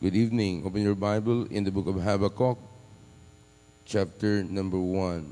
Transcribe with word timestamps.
Good 0.00 0.16
evening. 0.16 0.64
Open 0.64 0.80
your 0.80 0.94
Bible 0.94 1.44
in 1.52 1.62
the 1.62 1.70
book 1.70 1.86
of 1.86 2.00
Habakkuk, 2.00 2.56
chapter 3.84 4.42
number 4.42 4.80
1. 4.80 5.28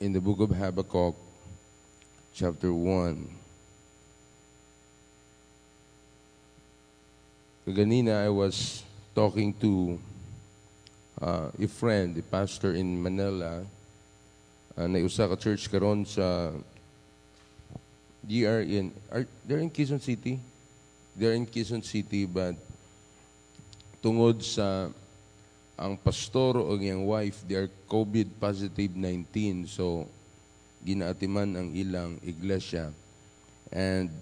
In 0.00 0.12
the 0.12 0.20
book 0.20 0.40
of 0.40 0.50
Habakkuk, 0.52 1.16
chapter 2.34 2.70
1. 2.70 3.24
Kaganina, 7.66 8.26
I 8.26 8.28
was 8.28 8.84
talking 9.14 9.54
to 9.64 9.98
uh, 11.22 11.48
a 11.56 11.66
friend, 11.66 12.12
a 12.18 12.22
pastor 12.28 12.74
in 12.74 13.02
Manila, 13.02 13.64
uh, 14.76 14.86
na 14.86 14.98
usa 15.00 15.24
ka 15.32 15.36
church 15.40 15.72
karon 15.72 16.04
sa 16.04 16.52
GR 18.28 18.68
in, 18.68 18.92
are, 19.08 19.24
they're 19.48 19.64
in 19.64 19.70
Quezon 19.70 20.02
City? 20.02 20.38
They're 21.16 21.32
in 21.32 21.46
Quezon 21.46 21.82
City, 21.82 22.26
but 22.28 22.60
tungod 24.04 24.44
sa 24.44 24.92
ang 25.80 25.96
pastor 25.96 26.60
o 26.60 26.76
yung 26.76 27.08
wife, 27.08 27.40
they 27.48 27.56
are 27.56 27.72
COVID 27.88 28.36
positive 28.36 28.92
19. 28.92 29.64
So, 29.64 30.04
ginaatiman 30.84 31.56
ang 31.56 31.68
ilang 31.72 32.20
iglesia. 32.20 32.92
And, 33.72 34.12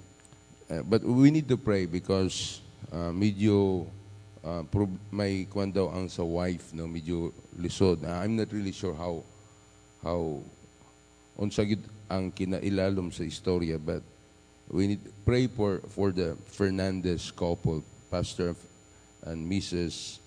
uh, 0.70 0.86
but 0.86 1.02
we 1.02 1.34
need 1.34 1.50
to 1.50 1.58
pray 1.58 1.90
because 1.90 2.62
uh, 2.94 3.10
medyo 3.10 3.84
uh, 4.46 4.62
may 5.10 5.50
kwan 5.50 5.74
daw 5.74 5.90
ang 5.90 6.06
sa 6.06 6.22
wife, 6.22 6.70
no? 6.72 6.86
medyo 6.86 7.34
lisod. 7.58 8.06
Uh, 8.06 8.22
I'm 8.22 8.38
not 8.38 8.54
really 8.54 8.72
sure 8.72 8.94
how 8.94 9.26
how 10.00 10.40
unsa 11.36 11.66
gid 11.66 11.82
ang 12.06 12.30
kinailalom 12.30 13.08
sa 13.08 13.24
istorya 13.24 13.80
but 13.80 14.04
we 14.68 14.94
need 14.94 15.02
pray 15.24 15.48
for 15.48 15.80
for 15.92 16.12
the 16.14 16.38
Fernandez 16.48 17.28
couple, 17.34 17.84
Pastor 18.08 18.56
and 19.22 19.50
Mrs. 19.50 20.18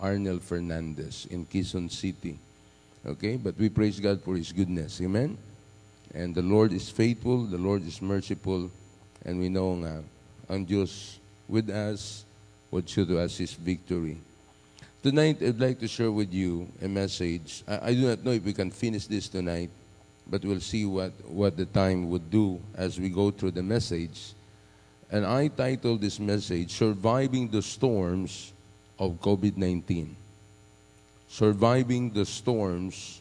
Arnel 0.00 0.40
Fernandez 0.40 1.26
in 1.30 1.44
Quezon 1.46 1.90
City. 1.90 2.38
Okay, 3.06 3.36
but 3.36 3.56
we 3.58 3.68
praise 3.68 4.00
God 4.00 4.22
for 4.22 4.36
His 4.36 4.52
goodness. 4.52 5.00
Amen. 5.00 5.36
And 6.14 6.34
the 6.34 6.42
Lord 6.42 6.72
is 6.72 6.88
faithful, 6.88 7.44
the 7.44 7.58
Lord 7.58 7.86
is 7.86 8.00
merciful, 8.00 8.70
and 9.24 9.40
we 9.40 9.48
know 9.48 9.74
nga 9.74 10.02
ang 10.48 10.64
Diyos 10.64 11.18
with 11.48 11.68
us 11.70 12.24
what 12.70 12.88
should 12.88 13.10
us 13.10 13.36
His 13.36 13.52
victory. 13.52 14.18
Tonight, 15.02 15.42
I'd 15.42 15.60
like 15.60 15.78
to 15.80 15.88
share 15.88 16.10
with 16.10 16.32
you 16.32 16.66
a 16.80 16.88
message. 16.88 17.62
I, 17.68 17.90
I 17.90 17.94
do 17.94 18.08
not 18.08 18.24
know 18.24 18.32
if 18.32 18.44
we 18.44 18.54
can 18.54 18.70
finish 18.70 19.06
this 19.06 19.28
tonight, 19.28 19.68
but 20.26 20.42
we'll 20.44 20.64
see 20.64 20.86
what, 20.86 21.12
what 21.28 21.56
the 21.56 21.66
time 21.66 22.08
would 22.08 22.30
do 22.30 22.58
as 22.74 22.98
we 22.98 23.10
go 23.10 23.30
through 23.30 23.50
the 23.50 23.62
message. 23.62 24.32
And 25.10 25.26
I 25.26 25.48
titled 25.48 26.00
this 26.00 26.18
message, 26.18 26.72
Surviving 26.72 27.48
the 27.48 27.62
Storms 27.62 28.52
of 28.98 29.20
COVID 29.20 29.56
19. 29.56 30.16
Surviving 31.28 32.10
the 32.10 32.24
Storms 32.24 33.20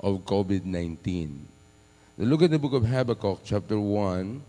of 0.00 0.24
COVID 0.24 0.64
19. 0.64 1.46
Look 2.18 2.42
at 2.42 2.50
the 2.50 2.58
book 2.58 2.72
of 2.72 2.84
Habakkuk, 2.84 3.40
chapter 3.44 3.78
1, 3.78 4.42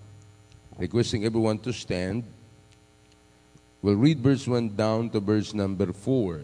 requesting 0.77 1.25
everyone 1.25 1.59
to 1.59 1.73
stand. 1.73 2.23
We'll 3.81 3.95
read 3.95 4.19
verse 4.19 4.47
1 4.47 4.75
down 4.75 5.09
to 5.11 5.19
verse 5.19 5.53
number 5.53 5.91
4. 5.91 6.41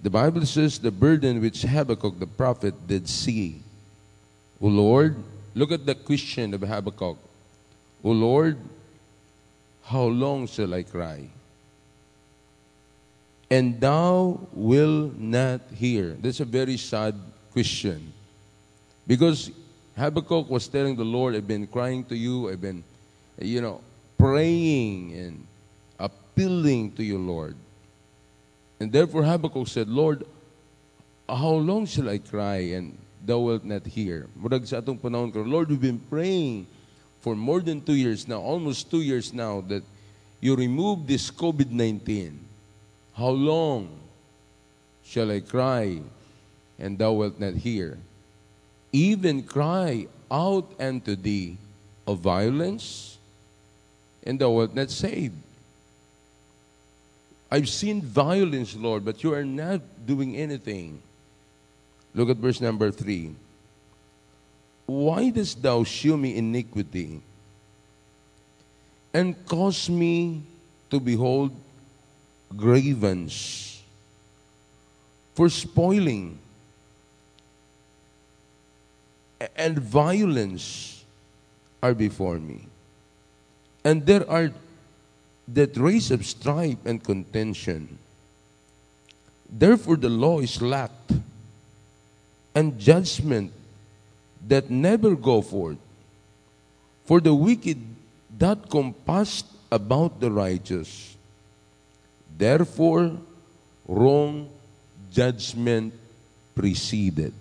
The 0.00 0.10
Bible 0.10 0.46
says, 0.46 0.78
The 0.78 0.90
burden 0.90 1.40
which 1.40 1.62
Habakkuk 1.62 2.18
the 2.18 2.26
prophet 2.26 2.74
did 2.86 3.08
see. 3.08 3.62
O 4.60 4.66
Lord, 4.66 5.16
look 5.54 5.70
at 5.70 5.86
the 5.86 5.94
question 5.94 6.54
of 6.54 6.62
Habakkuk. 6.62 7.18
O 8.04 8.10
Lord, 8.10 8.58
how 9.82 10.04
long 10.04 10.46
shall 10.46 10.72
I 10.74 10.82
cry? 10.82 11.28
And 13.50 13.80
thou 13.80 14.40
will 14.52 15.12
not 15.18 15.60
hear. 15.74 16.16
That's 16.20 16.40
a 16.40 16.46
very 16.46 16.76
sad 16.78 17.14
question. 17.52 18.12
Because 19.06 19.50
Habakkuk 19.96 20.48
was 20.48 20.68
telling 20.68 20.96
the 20.96 21.04
Lord, 21.04 21.34
I've 21.34 21.46
been 21.46 21.66
crying 21.66 22.04
to 22.04 22.16
you, 22.16 22.48
I've 22.48 22.60
been, 22.60 22.82
you 23.38 23.60
know, 23.60 23.80
praying 24.16 25.12
and 25.12 25.46
appealing 25.98 26.92
to 26.92 27.04
you, 27.04 27.18
Lord. 27.18 27.56
And 28.80 28.90
therefore 28.90 29.24
Habakkuk 29.24 29.68
said, 29.68 29.88
Lord, 29.88 30.24
how 31.28 31.52
long 31.52 31.86
shall 31.86 32.08
I 32.08 32.18
cry 32.18 32.72
and 32.74 32.96
thou 33.24 33.38
wilt 33.40 33.64
not 33.64 33.86
hear? 33.86 34.28
Sa 34.64 34.78
atong 34.78 34.98
Lord, 35.50 35.68
we've 35.68 35.80
been 35.80 35.98
praying 35.98 36.66
for 37.22 37.36
more 37.36 37.60
than 37.60 37.80
two 37.80 37.94
years 37.94 38.26
now, 38.26 38.40
almost 38.40 38.90
two 38.90 39.00
years 39.00 39.32
now, 39.32 39.62
that 39.68 39.82
you 40.40 40.56
remove 40.56 41.06
this 41.06 41.30
COVID-19. 41.30 42.36
How 43.14 43.30
long 43.30 43.88
shall 45.04 45.30
I 45.30 45.40
cry 45.40 46.02
and 46.78 46.98
thou 46.98 47.12
wilt 47.12 47.38
not 47.38 47.54
hear? 47.54 47.96
Even 48.92 49.44
cry 49.44 50.08
out 50.30 50.74
unto 50.80 51.14
thee 51.14 51.56
of 52.06 52.18
violence, 52.18 53.18
and 54.24 54.40
thou 54.40 54.50
wilt 54.50 54.74
not 54.74 54.90
save. 54.90 55.32
I've 57.50 57.68
seen 57.68 58.02
violence, 58.02 58.74
Lord, 58.74 59.04
but 59.04 59.22
you 59.22 59.32
are 59.32 59.44
not 59.44 59.80
doing 60.06 60.36
anything. 60.36 61.00
Look 62.14 62.30
at 62.30 62.38
verse 62.38 62.60
number 62.60 62.90
three. 62.90 63.34
Why 64.92 65.30
dost 65.30 65.62
thou 65.62 65.84
shew 65.84 66.18
me 66.18 66.36
iniquity 66.36 67.22
and 69.14 69.32
cause 69.46 69.88
me 69.88 70.42
to 70.90 71.00
behold 71.00 71.56
grievance 72.54 73.80
for 75.32 75.48
spoiling 75.48 76.38
and 79.56 79.78
violence 79.78 81.02
are 81.82 81.94
before 81.94 82.38
me? 82.38 82.68
And 83.82 84.04
there 84.04 84.28
are 84.28 84.52
that 85.48 85.74
raise 85.78 86.10
of 86.10 86.26
strife 86.26 86.84
and 86.84 87.02
contention. 87.02 87.96
Therefore, 89.48 89.96
the 89.96 90.10
law 90.10 90.40
is 90.40 90.60
lacked, 90.60 91.12
and 92.54 92.78
judgment 92.78 93.52
that 94.48 94.70
never 94.70 95.14
go 95.14 95.42
forth. 95.42 95.78
For 97.04 97.20
the 97.20 97.34
wicked 97.34 97.78
that 98.38 98.70
compassed 98.70 99.46
about 99.70 100.20
the 100.20 100.30
righteous. 100.30 101.16
Therefore, 102.36 103.16
wrong 103.86 104.48
judgment 105.10 105.94
preceded. 106.54 107.32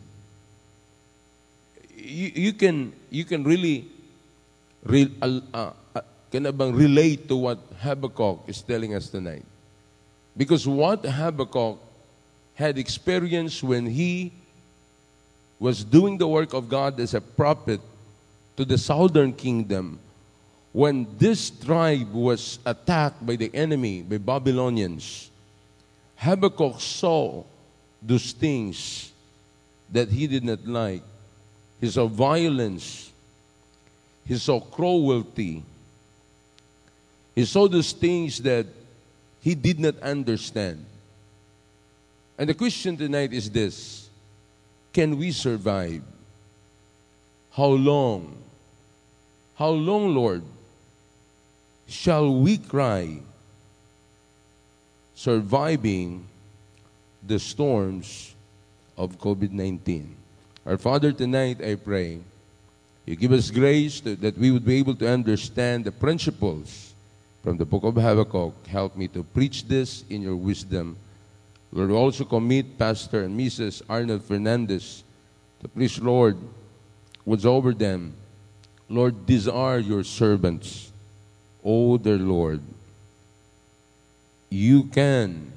You, 1.95 2.31
you 2.35 2.53
can 2.53 2.93
you 3.09 3.25
can 3.25 3.43
really, 3.43 3.87
re, 4.83 5.11
uh, 5.21 5.39
uh, 5.53 6.01
can 6.31 6.43
bang 6.55 6.73
relate 6.73 7.27
to 7.27 7.35
what 7.35 7.59
Habakkuk 7.79 8.47
is 8.47 8.61
telling 8.61 8.95
us 8.95 9.09
tonight. 9.09 9.43
Because 10.35 10.67
what 10.67 11.03
Habakkuk 11.03 11.77
had 12.55 12.77
experienced 12.77 13.63
when 13.63 13.85
he 13.85 14.31
was 15.61 15.83
doing 15.83 16.17
the 16.17 16.27
work 16.27 16.53
of 16.53 16.67
God 16.67 16.99
as 16.99 17.13
a 17.13 17.21
prophet 17.21 17.79
to 18.57 18.65
the 18.65 18.79
southern 18.79 19.31
kingdom, 19.31 19.99
when 20.73 21.05
this 21.19 21.51
tribe 21.51 22.11
was 22.11 22.57
attacked 22.65 23.23
by 23.23 23.35
the 23.35 23.53
enemy, 23.53 24.01
by 24.01 24.17
Babylonians, 24.17 25.29
Habakkuk 26.15 26.81
saw 26.81 27.43
those 28.01 28.31
things 28.31 29.11
that 29.91 30.09
he 30.09 30.25
did 30.25 30.43
not 30.43 30.65
like. 30.65 31.03
He 31.79 31.91
saw 31.91 32.07
violence, 32.07 33.11
he 34.25 34.37
saw 34.37 34.59
cruelty, 34.59 35.61
he 37.35 37.45
saw 37.45 37.67
those 37.67 37.91
things 37.91 38.41
that 38.41 38.65
he 39.41 39.53
did 39.53 39.79
not 39.79 39.99
understand. 39.99 40.83
And 42.35 42.49
the 42.49 42.55
question 42.55 42.97
tonight 42.97 43.31
is 43.31 43.47
this 43.51 44.00
Can 44.93 45.17
we 45.17 45.31
survive? 45.31 46.03
How 47.51 47.67
long? 47.67 48.37
How 49.55 49.69
long, 49.69 50.15
Lord, 50.15 50.43
shall 51.87 52.33
we 52.33 52.57
cry, 52.57 53.19
surviving 55.15 56.27
the 57.25 57.39
storms 57.39 58.33
of 58.97 59.19
COVID 59.19 59.51
19? 59.51 60.15
Our 60.65 60.77
Father, 60.77 61.11
tonight 61.11 61.61
I 61.61 61.75
pray 61.75 62.19
you 63.05 63.15
give 63.15 63.31
us 63.31 63.49
grace 63.49 63.99
to, 64.01 64.15
that 64.17 64.37
we 64.37 64.51
would 64.51 64.65
be 64.65 64.77
able 64.77 64.95
to 64.95 65.09
understand 65.09 65.85
the 65.85 65.91
principles 65.91 66.93
from 67.43 67.57
the 67.57 67.65
book 67.65 67.83
of 67.83 67.95
Habakkuk. 67.95 68.67
Help 68.67 68.95
me 68.95 69.07
to 69.09 69.23
preach 69.23 69.67
this 69.67 70.05
in 70.09 70.21
your 70.21 70.35
wisdom. 70.35 70.95
Lord, 71.71 71.89
we 71.89 71.95
also 71.95 72.25
commit 72.25 72.77
Pastor 72.77 73.23
and 73.23 73.39
Mrs. 73.39 73.81
Arnold 73.89 74.23
Fernandez 74.23 75.03
to 75.61 75.67
please, 75.67 75.99
Lord, 75.99 76.37
what's 77.23 77.45
over 77.45 77.73
them. 77.73 78.13
Lord, 78.89 79.25
these 79.25 79.47
are 79.47 79.79
your 79.79 80.03
servants. 80.03 80.91
Oh, 81.63 81.97
dear 81.97 82.17
Lord, 82.17 82.61
you 84.49 84.83
can 84.85 85.53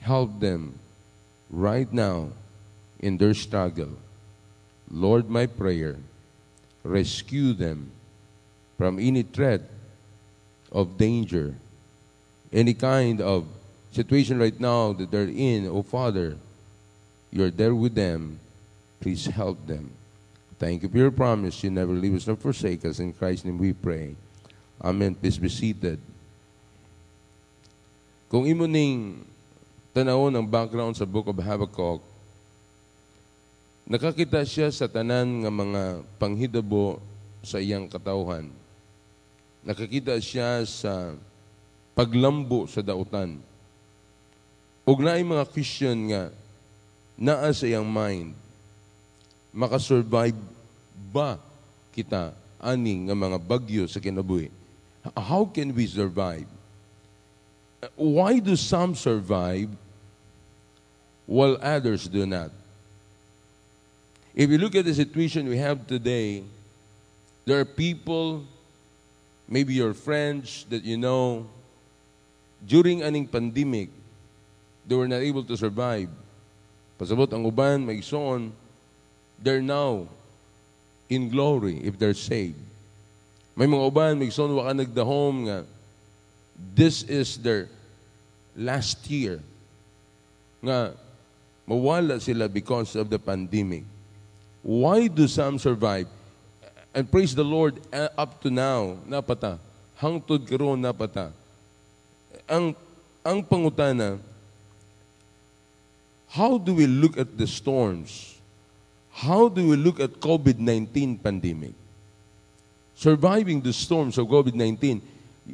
help 0.00 0.40
them 0.40 0.78
right 1.50 1.92
now 1.92 2.30
in 3.00 3.18
their 3.18 3.34
struggle. 3.34 3.90
Lord, 4.90 5.28
my 5.28 5.46
prayer, 5.46 5.96
rescue 6.82 7.52
them 7.52 7.90
from 8.78 8.98
any 8.98 9.22
threat 9.22 9.62
of 10.72 10.96
danger, 10.96 11.54
any 12.52 12.72
kind 12.72 13.20
of 13.20 13.46
situation 13.94 14.42
right 14.42 14.58
now 14.58 14.92
that 14.92 15.10
they're 15.10 15.30
in. 15.30 15.70
Oh, 15.70 15.86
Father, 15.86 16.36
you're 17.30 17.54
there 17.54 17.74
with 17.74 17.94
them. 17.94 18.42
Please 18.98 19.26
help 19.26 19.62
them. 19.66 19.94
Thank 20.58 20.82
you 20.82 20.88
for 20.88 20.98
your 20.98 21.14
promise. 21.14 21.62
You 21.62 21.70
never 21.70 21.94
leave 21.94 22.14
us 22.14 22.26
nor 22.26 22.36
forsake 22.36 22.84
us. 22.84 22.98
In 22.98 23.14
Christ's 23.14 23.46
name 23.46 23.58
we 23.58 23.72
pray. 23.72 24.14
Amen. 24.82 25.14
Please 25.14 25.38
be 25.38 25.48
seated. 25.48 26.02
Kung 28.26 28.50
imo 28.50 28.66
ning 28.66 29.22
tanawon 29.94 30.34
ang 30.34 30.46
background 30.46 30.98
sa 30.98 31.06
Book 31.06 31.30
of 31.30 31.38
Habakkuk, 31.38 32.02
nakakita 33.86 34.42
siya 34.42 34.74
sa 34.74 34.90
tanan 34.90 35.46
nga 35.46 35.52
mga 35.54 35.82
panghidabo 36.18 36.98
sa 37.46 37.62
iyang 37.62 37.86
katawhan. 37.86 38.50
Nakakita 39.62 40.18
siya 40.18 40.66
sa 40.66 41.14
paglambo 41.94 42.66
sa 42.66 42.82
dautan. 42.82 43.38
Ug 44.84 45.00
naay 45.00 45.24
mga 45.24 45.48
Christian 45.48 46.12
nga 46.12 46.28
naa 47.16 47.48
sa 47.56 47.64
iyang 47.64 47.88
mind, 47.88 48.36
makasurvive 49.48 50.36
ba 51.08 51.40
kita 51.96 52.36
aning 52.60 53.08
nga 53.08 53.16
mga 53.16 53.38
bagyo 53.40 53.88
sa 53.88 53.96
kinabuhi? 53.96 54.52
How 55.16 55.48
can 55.48 55.72
we 55.72 55.88
survive? 55.88 56.48
Why 57.96 58.40
do 58.40 58.56
some 58.56 58.92
survive 58.96 59.68
while 61.24 61.56
others 61.60 62.08
do 62.08 62.24
not? 62.28 62.52
If 64.34 64.50
you 64.50 64.58
look 64.58 64.74
at 64.74 64.84
the 64.84 64.96
situation 64.96 65.48
we 65.48 65.60
have 65.60 65.86
today, 65.86 66.42
there 67.44 67.60
are 67.60 67.68
people, 67.68 68.42
maybe 69.48 69.72
your 69.72 69.94
friends 69.94 70.66
that 70.68 70.82
you 70.82 70.96
know, 70.96 71.46
during 72.66 73.04
aning 73.04 73.28
pandemic, 73.28 73.88
they 74.86 74.94
were 74.94 75.08
not 75.08 75.20
able 75.20 75.44
to 75.44 75.56
survive. 75.56 76.08
Pasabot 76.98 77.30
ang 77.32 77.44
uban, 77.44 77.84
may 77.84 78.00
son, 78.00 78.52
they're 79.40 79.64
now 79.64 80.06
in 81.08 81.28
glory 81.28 81.80
if 81.82 81.98
they're 81.98 82.14
saved. 82.14 82.60
May 83.56 83.66
mga 83.66 83.90
uban, 83.90 84.18
may 84.18 84.30
son, 84.30 84.54
waka 84.54 84.74
nagdahom 84.74 85.34
nga, 85.46 85.58
this 86.74 87.02
is 87.04 87.38
their 87.38 87.68
last 88.54 89.02
year. 89.10 89.40
Nga, 90.62 90.94
mawala 91.66 92.20
sila 92.20 92.48
because 92.48 92.94
of 92.94 93.10
the 93.10 93.18
pandemic. 93.18 93.84
Why 94.62 95.08
do 95.08 95.28
some 95.28 95.58
survive? 95.58 96.08
And 96.94 97.10
praise 97.10 97.34
the 97.34 97.44
Lord, 97.44 97.80
uh, 97.92 98.08
up 98.16 98.40
to 98.42 98.50
now, 98.50 98.96
napata. 99.08 99.58
Hangtod 99.98 100.46
karon 100.46 100.78
napata. 100.78 101.34
Ang, 102.48 102.74
ang 103.26 103.42
pangutana, 103.42 104.18
how 106.34 106.58
do 106.58 106.74
we 106.74 106.88
look 106.88 107.16
at 107.16 107.38
the 107.38 107.46
storms? 107.46 108.34
How 109.12 109.48
do 109.48 109.68
we 109.68 109.76
look 109.76 110.00
at 110.00 110.18
COVID-19 110.18 111.22
pandemic? 111.22 111.74
Surviving 112.96 113.62
the 113.62 113.72
storms 113.72 114.18
of 114.18 114.26
COVID-19, 114.26 115.00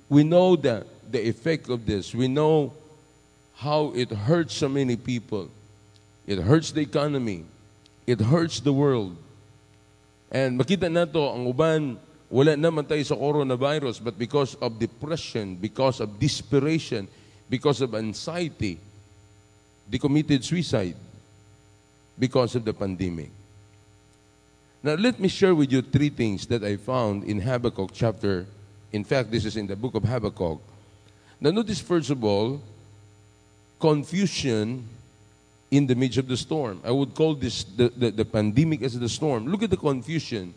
we 0.09 0.25
know 0.25 0.57
that 0.57 0.87
the 1.13 1.21
effect 1.29 1.69
of 1.69 1.85
this. 1.85 2.15
We 2.15 2.29
know 2.29 2.73
how 3.57 3.93
it 3.95 4.09
hurts 4.09 4.57
so 4.57 4.71
many 4.71 4.97
people. 4.97 5.51
It 6.27 6.39
hurts 6.39 6.73
the 6.73 6.81
economy. 6.81 7.45
It 8.07 8.19
hurts 8.21 8.61
the 8.61 8.73
world. 8.73 9.21
And 10.33 10.59
makita 10.59 10.91
nato 10.91 11.29
ang 11.29 11.45
uban 11.45 12.01
wala 12.33 12.57
naman 12.57 12.89
tayo 12.89 13.05
sa 13.05 13.21
coronavirus 13.21 14.01
but 14.01 14.17
because 14.17 14.57
of 14.65 14.81
depression, 14.81 15.61
because 15.61 16.01
of 16.01 16.17
desperation, 16.17 17.05
because 17.53 17.85
of 17.85 17.93
anxiety, 17.93 18.81
they 19.91 19.99
committed 19.99 20.45
suicide 20.45 20.95
because 22.17 22.55
of 22.55 22.65
the 22.65 22.73
pandemic. 22.73 23.31
Now 24.83 24.95
let 24.95 25.19
me 25.19 25.29
share 25.29 25.55
with 25.55 25.73
you 25.73 25.83
three 25.83 26.09
things 26.09 26.47
that 26.47 26.63
I 26.63 26.77
found 26.77 27.25
in 27.25 27.41
Habakkuk 27.41 27.91
chapter. 27.93 28.47
In 28.93 29.05
fact, 29.05 29.31
this 29.31 29.45
is 29.45 29.57
in 29.57 29.67
the 29.67 29.77
book 29.77 29.95
of 29.95 30.05
Habakkuk. 30.05 30.61
Now 31.41 31.51
notice 31.51 31.81
first 31.81 32.11
of 32.11 32.23
all, 32.23 32.63
confusion 33.81 34.87
in 35.71 35.87
the 35.87 35.95
midst 35.95 36.19
of 36.19 36.29
the 36.29 36.37
storm. 36.37 36.81
I 36.85 36.91
would 36.91 37.15
call 37.15 37.35
this 37.35 37.65
the, 37.65 37.89
the, 37.89 38.11
the, 38.11 38.25
pandemic 38.25 38.83
as 38.83 38.99
the 38.99 39.09
storm. 39.09 39.47
Look 39.47 39.63
at 39.63 39.71
the 39.71 39.77
confusion. 39.77 40.55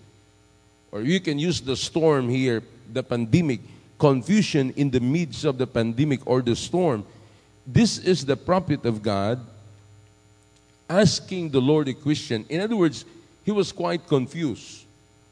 Or 0.92 1.02
you 1.02 1.20
can 1.20 1.40
use 1.40 1.62
the 1.62 1.76
storm 1.76 2.30
here, 2.30 2.62
the 2.92 3.04
pandemic, 3.04 3.62
confusion 3.98 4.74
in 4.76 4.90
the 4.90 5.00
midst 5.00 5.46
of 5.46 5.58
the 5.58 5.68
pandemic 5.68 6.22
or 6.26 6.42
the 6.42 6.56
storm. 6.56 7.06
This 7.66 7.98
is 7.98 8.26
the 8.26 8.36
prophet 8.36 8.86
of 8.86 9.02
God 9.02 9.40
asking 10.90 11.50
the 11.50 11.62
Lord 11.62 11.88
a 11.88 11.94
question. 11.94 12.46
In 12.50 12.62
other 12.62 12.76
words, 12.76 13.06
he 13.44 13.52
was 13.52 13.72
quite 13.72 14.06
confused. 14.08 14.86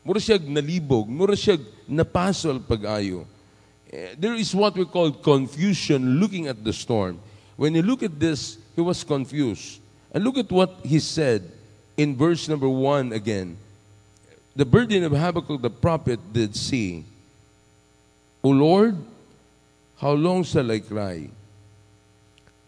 Mura 0.03 0.19
siya 0.19 0.39
nalibog, 0.39 1.07
mura 1.07 1.35
siya 1.35 1.59
napasol 1.87 2.59
pag-ayo. 2.63 3.25
Eh, 3.91 4.15
there 4.17 4.33
is 4.33 4.55
what 4.55 4.73
we 4.75 4.85
call 4.85 5.11
confusion 5.11 6.19
looking 6.19 6.47
at 6.47 6.63
the 6.63 6.73
storm. 6.73 7.19
When 7.55 7.75
you 7.75 7.83
look 7.83 8.01
at 8.01 8.17
this, 8.19 8.57
he 8.75 8.81
was 8.81 9.03
confused. 9.03 9.79
And 10.11 10.23
look 10.23 10.37
at 10.37 10.49
what 10.49 10.79
he 10.83 10.99
said 10.99 11.43
in 11.95 12.15
verse 12.15 12.47
number 12.47 12.67
one 12.67 13.13
again. 13.13 13.57
The 14.55 14.65
burden 14.65 15.03
of 15.03 15.11
Habakkuk 15.11 15.61
the 15.61 15.69
prophet 15.69 16.19
did 16.33 16.55
see. 16.55 17.05
O 18.43 18.49
Lord, 18.49 18.97
how 19.97 20.11
long 20.11 20.43
shall 20.43 20.69
I 20.71 20.79
cry? 20.79 21.29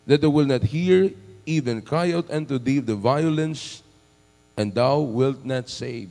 That 0.06 0.24
I 0.24 0.28
will 0.28 0.46
not 0.46 0.64
hear, 0.64 1.12
even 1.46 1.82
cry 1.82 2.12
out 2.12 2.30
unto 2.30 2.58
thee 2.58 2.80
the 2.80 2.96
violence, 2.96 3.84
and 4.58 4.74
thou 4.74 5.00
wilt 5.00 5.44
not 5.46 5.70
save. 5.70 6.10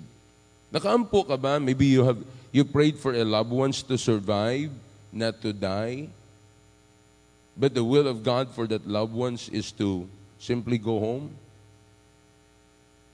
Nakaampo 0.72 1.28
ka 1.28 1.36
ba? 1.36 1.60
Maybe 1.60 1.86
you 1.86 2.04
have 2.04 2.18
you 2.52 2.64
prayed 2.64 2.98
for 2.98 3.12
a 3.14 3.24
loved 3.24 3.50
ones 3.50 3.82
to 3.84 3.96
survive, 3.96 4.70
not 5.12 5.40
to 5.40 5.52
die. 5.52 6.08
But 7.56 7.74
the 7.74 7.84
will 7.84 8.08
of 8.08 8.22
God 8.22 8.50
for 8.50 8.66
that 8.66 8.86
loved 8.86 9.12
ones 9.12 9.48
is 9.48 9.72
to 9.72 10.08
simply 10.38 10.78
go 10.78 10.98
home. 11.00 11.36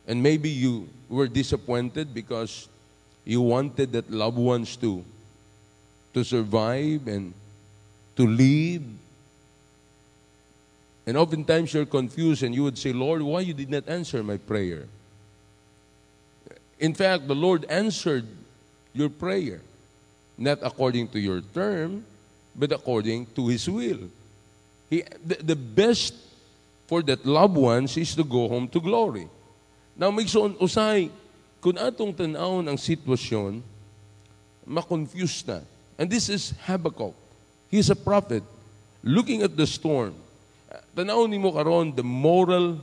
And 0.07 0.23
maybe 0.23 0.49
you 0.49 0.89
were 1.09 1.29
disappointed 1.29 2.15
because 2.15 2.69
you 3.25 3.43
wanted 3.43 3.93
that 3.93 4.11
loved 4.11 4.39
ones 4.39 4.77
to, 4.77 5.05
to 6.15 6.25
survive 6.25 7.07
and 7.07 7.35
to 8.17 8.27
live. 8.27 8.83
And 11.09 11.17
oftentimes 11.17 11.73
you're 11.73 11.89
confused 11.89 12.43
and 12.43 12.55
you 12.55 12.65
would 12.65 12.77
say, 12.77 12.93
Lord, 12.93 13.23
why 13.23 13.41
you 13.41 13.55
did 13.55 13.71
not 13.71 13.89
answer 13.89 14.23
my 14.23 14.37
prayer? 14.37 14.85
In 16.79 16.93
fact, 16.93 17.27
the 17.27 17.35
Lord 17.35 17.65
answered 17.71 18.27
your 18.93 19.09
prayer, 19.09 19.63
not 20.37 20.59
according 20.61 21.09
to 21.17 21.19
your 21.19 21.41
term, 21.41 22.05
but 22.55 22.73
according 22.73 23.25
to 23.41 23.49
His 23.49 23.65
will. 23.71 24.13
He, 24.91 25.03
the, 25.25 25.37
the 25.37 25.57
best 25.57 26.13
for 26.87 27.01
that 27.05 27.25
loved 27.25 27.57
ones 27.57 27.97
is 27.97 28.15
to 28.15 28.23
go 28.23 28.47
home 28.47 28.69
to 28.69 28.79
glory. 28.79 29.29
Now, 29.97 30.11
may 30.11 30.27
so 30.27 30.47
usay, 30.61 31.09
kung 31.63 31.81
atong 31.81 32.13
tanawon 32.13 32.69
ang 32.69 32.77
sitwasyon, 32.77 33.63
makonfuse 34.69 35.41
na. 35.49 35.61
And 35.97 36.11
this 36.11 36.29
is 36.29 36.53
Habakkuk. 36.69 37.17
He's 37.73 37.89
a 37.89 37.97
prophet 37.97 38.45
looking 39.03 39.41
at 39.41 39.57
the 39.57 39.67
storm. 39.67 40.28
Tanawon 40.93 41.33
mo 41.41 41.53
karon 41.53 41.97
the 41.97 42.05
moral 42.05 42.77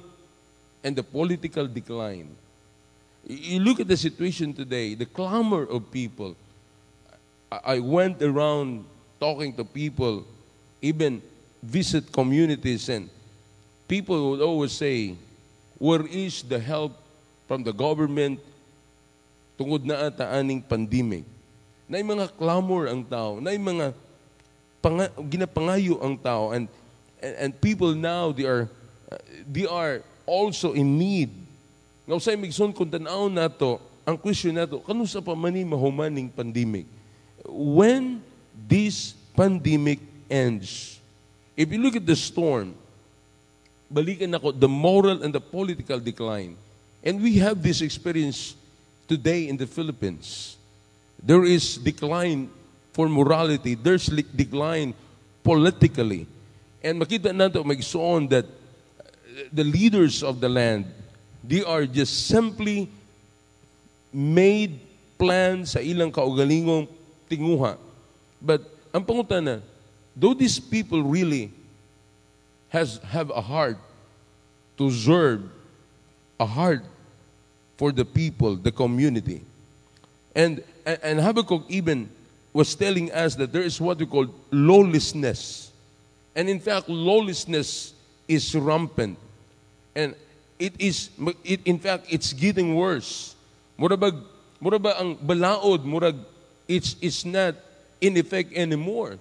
and 0.81 0.95
the 0.95 1.05
political 1.05 1.67
decline. 1.67 2.29
You 3.25 3.59
look 3.61 3.79
at 3.79 3.89
the 3.89 3.97
situation 3.97 4.53
today, 4.53 4.93
the 4.93 5.05
clamor 5.05 5.65
of 5.65 5.89
people. 5.89 6.37
I 7.49 7.79
went 7.79 8.21
around 8.21 8.85
talking 9.19 9.53
to 9.57 9.63
people, 9.63 10.25
even 10.81 11.21
visit 11.61 12.11
communities 12.13 12.89
and 12.89 13.09
people 13.87 14.31
would 14.31 14.41
always 14.41 14.73
say, 14.73 15.15
where 15.77 16.05
is 16.05 16.41
the 16.45 16.59
help 16.59 16.93
from 17.47 17.63
the 17.65 17.73
government 17.73 18.41
tungod 19.57 19.85
na 19.85 20.09
ata 20.09 20.25
aning 20.37 20.61
pandemic? 20.61 21.25
Na 21.85 22.01
mga 22.01 22.33
clamor 22.33 22.89
ang 22.89 23.05
tao, 23.05 23.37
na 23.37 23.53
mga 23.53 23.93
panga, 24.81 25.09
ginapangayo 25.29 26.01
ang 26.01 26.17
tao 26.17 26.49
and, 26.53 26.69
and 27.21 27.33
and 27.35 27.49
people 27.61 27.93
now 27.93 28.31
they 28.31 28.47
are 28.47 28.67
uh, 29.11 29.17
they 29.47 29.67
are 29.67 30.01
also 30.25 30.73
in 30.73 30.97
need. 30.97 31.31
Nga 32.05 32.15
usay 32.15 32.35
migson 32.37 32.73
kung 32.73 32.89
tanaw 32.89 33.29
nato, 33.29 33.81
ang 34.05 34.17
question 34.17 34.53
nato, 34.53 34.81
kanusa 34.81 35.21
pa 35.21 35.33
man 35.33 35.57
mahumaning 35.65 36.29
pandemic? 36.29 36.85
When 37.45 38.21
this 38.53 39.13
pandemic 39.33 40.01
ends, 40.29 40.95
If 41.55 41.71
you 41.71 41.79
look 41.79 41.95
at 41.95 42.05
the 42.05 42.15
storm, 42.15 42.75
balikan 43.91 44.35
ako, 44.35 44.51
the 44.51 44.67
moral 44.67 45.23
and 45.23 45.31
the 45.31 45.39
political 45.39 45.99
decline. 45.99 46.59
And 46.99 47.23
we 47.23 47.39
have 47.39 47.63
this 47.63 47.79
experience 47.79 48.55
today 49.07 49.47
in 49.47 49.55
the 49.55 49.67
Philippines. 49.67 50.57
There 51.23 51.45
is 51.45 51.77
decline 51.77 52.51
for 52.91 53.07
morality. 53.07 53.75
There's 53.75 54.07
decline 54.35 54.93
politically. 55.43 56.27
And 56.85 57.01
makita 57.01 57.33
nato 57.33 57.63
magsoon 57.65 58.29
that 58.29 58.45
uh, 58.45 59.49
the 59.49 59.63
leaders 59.65 60.21
of 60.21 60.37
the 60.37 60.47
land, 60.47 60.85
they 61.41 61.65
are 61.65 61.89
just 61.89 62.29
simply 62.29 62.93
made 64.13 64.77
plans 65.17 65.73
sa 65.73 65.81
ilang 65.81 66.13
kaugalingong 66.13 66.85
tinguha. 67.25 67.81
But 68.37 68.61
ang 68.93 69.01
pangutana, 69.01 69.65
though 70.13 70.37
these 70.37 70.61
people 70.61 71.01
really 71.01 71.49
has 72.69 73.01
have 73.09 73.33
a 73.33 73.41
heart 73.41 73.81
to 74.77 74.91
serve, 74.93 75.41
a 76.37 76.45
heart 76.45 76.85
for 77.81 77.91
the 77.91 78.05
people, 78.05 78.55
the 78.55 78.71
community. 78.71 79.41
And, 80.35 80.61
and 80.85 81.19
Habakkuk 81.19 81.65
even 81.67 82.09
was 82.53 82.75
telling 82.75 83.11
us 83.11 83.33
that 83.35 83.51
there 83.51 83.63
is 83.63 83.81
what 83.81 83.97
we 83.97 84.05
call 84.05 84.27
lawlessness. 84.51 85.71
And 86.35 86.49
in 86.49 86.59
fact, 86.59 86.89
lawlessness 86.89 87.93
is 88.27 88.53
rampant. 88.53 89.17
And 89.95 90.15
it 90.59 90.73
is, 90.77 91.09
it, 91.43 91.61
in 91.65 91.79
fact, 91.79 92.07
it's 92.09 92.33
getting 92.33 92.75
worse. 92.75 93.35
Murabag, 93.79 94.21
murabag 94.61 94.99
ang 94.99 95.15
balaod, 95.15 95.87
murag, 95.87 96.19
it's, 96.67 96.95
it's 97.01 97.23
not 97.23 97.55
in 98.01 98.17
effect 98.17 98.51
anymore. 98.53 99.17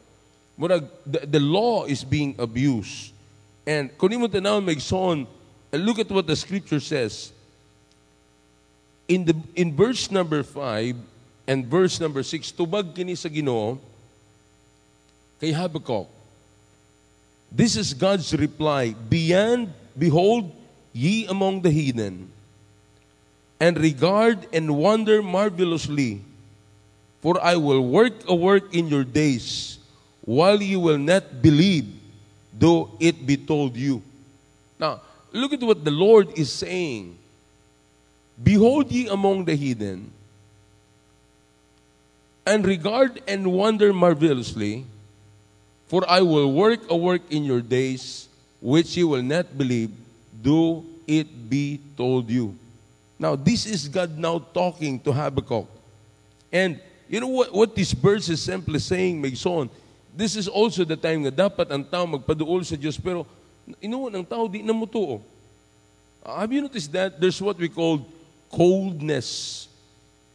Murag, 0.59 0.89
the, 1.07 1.27
the 1.27 1.41
law 1.41 1.85
is 1.85 2.03
being 2.03 2.35
abused. 2.39 3.15
And 3.67 3.97
kung 3.97 4.13
mo 4.21 4.29
tanaw 4.29 4.61
magson, 4.61 5.27
look 5.73 5.99
at 5.99 6.11
what 6.11 6.27
the 6.27 6.37
scripture 6.37 6.81
says. 6.81 7.33
In 9.09 9.25
the 9.25 9.37
in 9.55 9.75
verse 9.77 10.11
number 10.11 10.43
5 10.43 10.97
and 11.47 11.67
verse 11.67 12.01
number 12.01 12.23
6, 12.23 12.53
tubag 12.53 12.95
kini 12.95 13.15
sa 13.15 13.29
Ginoo 13.29 13.79
kay 15.41 15.53
Habakkuk. 15.53 16.09
This 17.51 17.77
is 17.77 17.95
God's 17.95 18.35
reply. 18.35 18.95
Beyond, 19.09 19.73
behold, 19.99 20.51
ye 20.93 21.27
among 21.27 21.63
the 21.63 21.71
heathen, 21.71 22.31
and 23.61 23.79
regard 23.79 24.47
and 24.53 24.77
wonder 24.77 25.23
marvelously, 25.23 26.23
for 27.21 27.43
I 27.43 27.57
will 27.57 27.81
work 27.81 28.13
a 28.29 28.35
work 28.35 28.75
in 28.75 28.89
your 28.89 29.05
days, 29.05 29.79
while 30.25 30.61
you 30.61 30.81
will 30.81 30.99
not 30.99 31.43
believe, 31.43 31.89
though 32.53 32.91
it 33.01 33.27
be 33.27 33.37
told 33.37 33.77
you. 33.77 34.03
Now, 34.79 35.01
look 35.33 35.53
at 35.53 35.63
what 35.63 35.85
the 35.85 35.91
Lord 35.91 36.37
is 36.39 36.53
saying. 36.53 37.17
Behold 38.43 38.91
ye 38.91 39.09
among 39.09 39.45
the 39.45 39.55
heathen, 39.55 40.11
and 42.45 42.67
regard 42.67 43.23
and 43.27 43.53
wonder 43.53 43.93
marvelously, 43.93 44.85
for 45.89 46.09
I 46.09 46.21
will 46.21 46.53
work 46.53 46.81
a 46.91 46.97
work 46.97 47.23
in 47.31 47.45
your 47.45 47.61
days 47.61 48.29
which 48.61 48.97
you 48.97 49.09
will 49.09 49.23
not 49.23 49.57
believe, 49.57 49.91
though 50.43 50.85
it 51.07 51.29
be 51.51 51.81
told 51.97 52.31
you. 52.31 52.57
Now, 53.19 53.37
this 53.37 53.67
is 53.67 53.89
God 53.89 54.17
now 54.17 54.39
talking 54.39 54.99
to 55.01 55.13
Habakkuk. 55.13 55.69
And 56.51 56.81
you 57.09 57.21
know 57.21 57.29
what, 57.29 57.53
what 57.53 57.77
this 57.77 57.93
verse 57.93 58.29
is 58.29 58.43
simply 58.43 58.79
saying, 58.79 59.23
Megson? 59.23 59.69
This 60.17 60.37
is 60.37 60.49
also 60.49 60.85
the 60.85 60.97
time 60.97 61.23
na 61.23 61.31
dapat 61.31 61.71
ang 61.71 61.85
tao 61.85 62.07
magpaduol 62.07 62.65
sa 62.65 62.79
Diyos, 62.79 62.97
pero 62.97 63.27
inuwan 63.83 64.15
ang 64.15 64.25
tao, 64.25 64.47
di 64.47 64.63
na 64.63 64.73
mo 64.73 64.87
to. 64.87 65.21
Uh, 66.25 66.41
have 66.41 66.53
you 66.53 66.63
noticed 66.63 66.91
that? 66.95 67.21
There's 67.21 67.43
what 67.43 67.59
we 67.59 67.69
call 67.69 68.07
coldness 68.49 69.69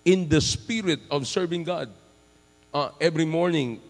in 0.05 0.29
the 0.29 0.41
spirit 0.41 0.99
of 1.09 1.25
serving 1.25 1.63
God. 1.63 1.89
Uh, 2.69 2.91
every 3.01 3.25
morning, 3.25 3.81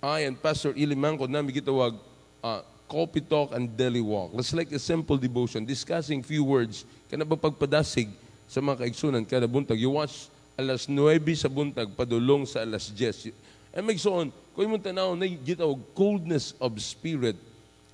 I 0.00 0.24
and 0.24 0.40
Pastor 0.40 0.72
Ilimanko 0.72 1.28
namin 1.28 1.52
gitawag 1.52 1.92
uh, 2.40 2.64
coffee 2.88 3.20
talk 3.20 3.52
and 3.52 3.68
daily 3.76 4.00
walk. 4.00 4.32
It's 4.32 4.56
like 4.56 4.72
a 4.72 4.80
simple 4.80 5.20
devotion, 5.20 5.68
discussing 5.68 6.24
few 6.24 6.40
words. 6.40 6.88
Kana 7.12 7.28
ba 7.28 7.36
pagpadasig 7.36 8.08
sa 8.48 8.64
mga 8.64 8.88
kaigsunan 8.88 9.28
kada 9.28 9.44
buntag? 9.44 9.76
You 9.76 9.92
watch 9.92 10.32
alas 10.56 10.88
9 10.88 11.20
sa 11.36 11.52
buntag, 11.52 11.92
padulong 11.92 12.48
sa 12.48 12.64
alas 12.64 12.88
10. 12.88 13.36
And 13.76 13.84
magsoon, 13.84 14.32
kung 14.56 14.72
mo 14.72 14.80
tanaw 14.80 15.12
na 15.12 15.28
gitawag 15.28 15.78
coldness 15.92 16.56
of 16.56 16.80
spirit. 16.80 17.36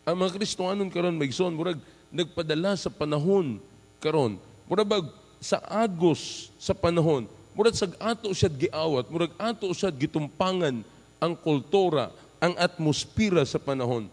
Ang 0.06 0.22
mga 0.22 0.38
Kristohanon 0.38 0.86
karon 0.86 1.18
magsoon, 1.18 1.58
murag 1.58 1.82
nagpadala 2.14 2.78
sa 2.78 2.86
panahon 2.86 3.58
karon. 3.98 4.38
Murag 4.70 5.10
sa 5.42 5.58
agos 5.66 6.54
sa 6.54 6.70
panahon, 6.70 7.26
murag 7.52 7.74
sag 7.74 7.98
ato 7.98 8.30
siya 8.30 8.46
giawat, 8.46 9.10
murag 9.10 9.34
ato 9.36 9.66
siya 9.74 9.90
gitumpangan 9.90 10.86
ang 11.20 11.34
kultura, 11.36 12.12
ang 12.40 12.52
atmosphere 12.56 13.42
sa 13.48 13.56
panahon. 13.56 14.08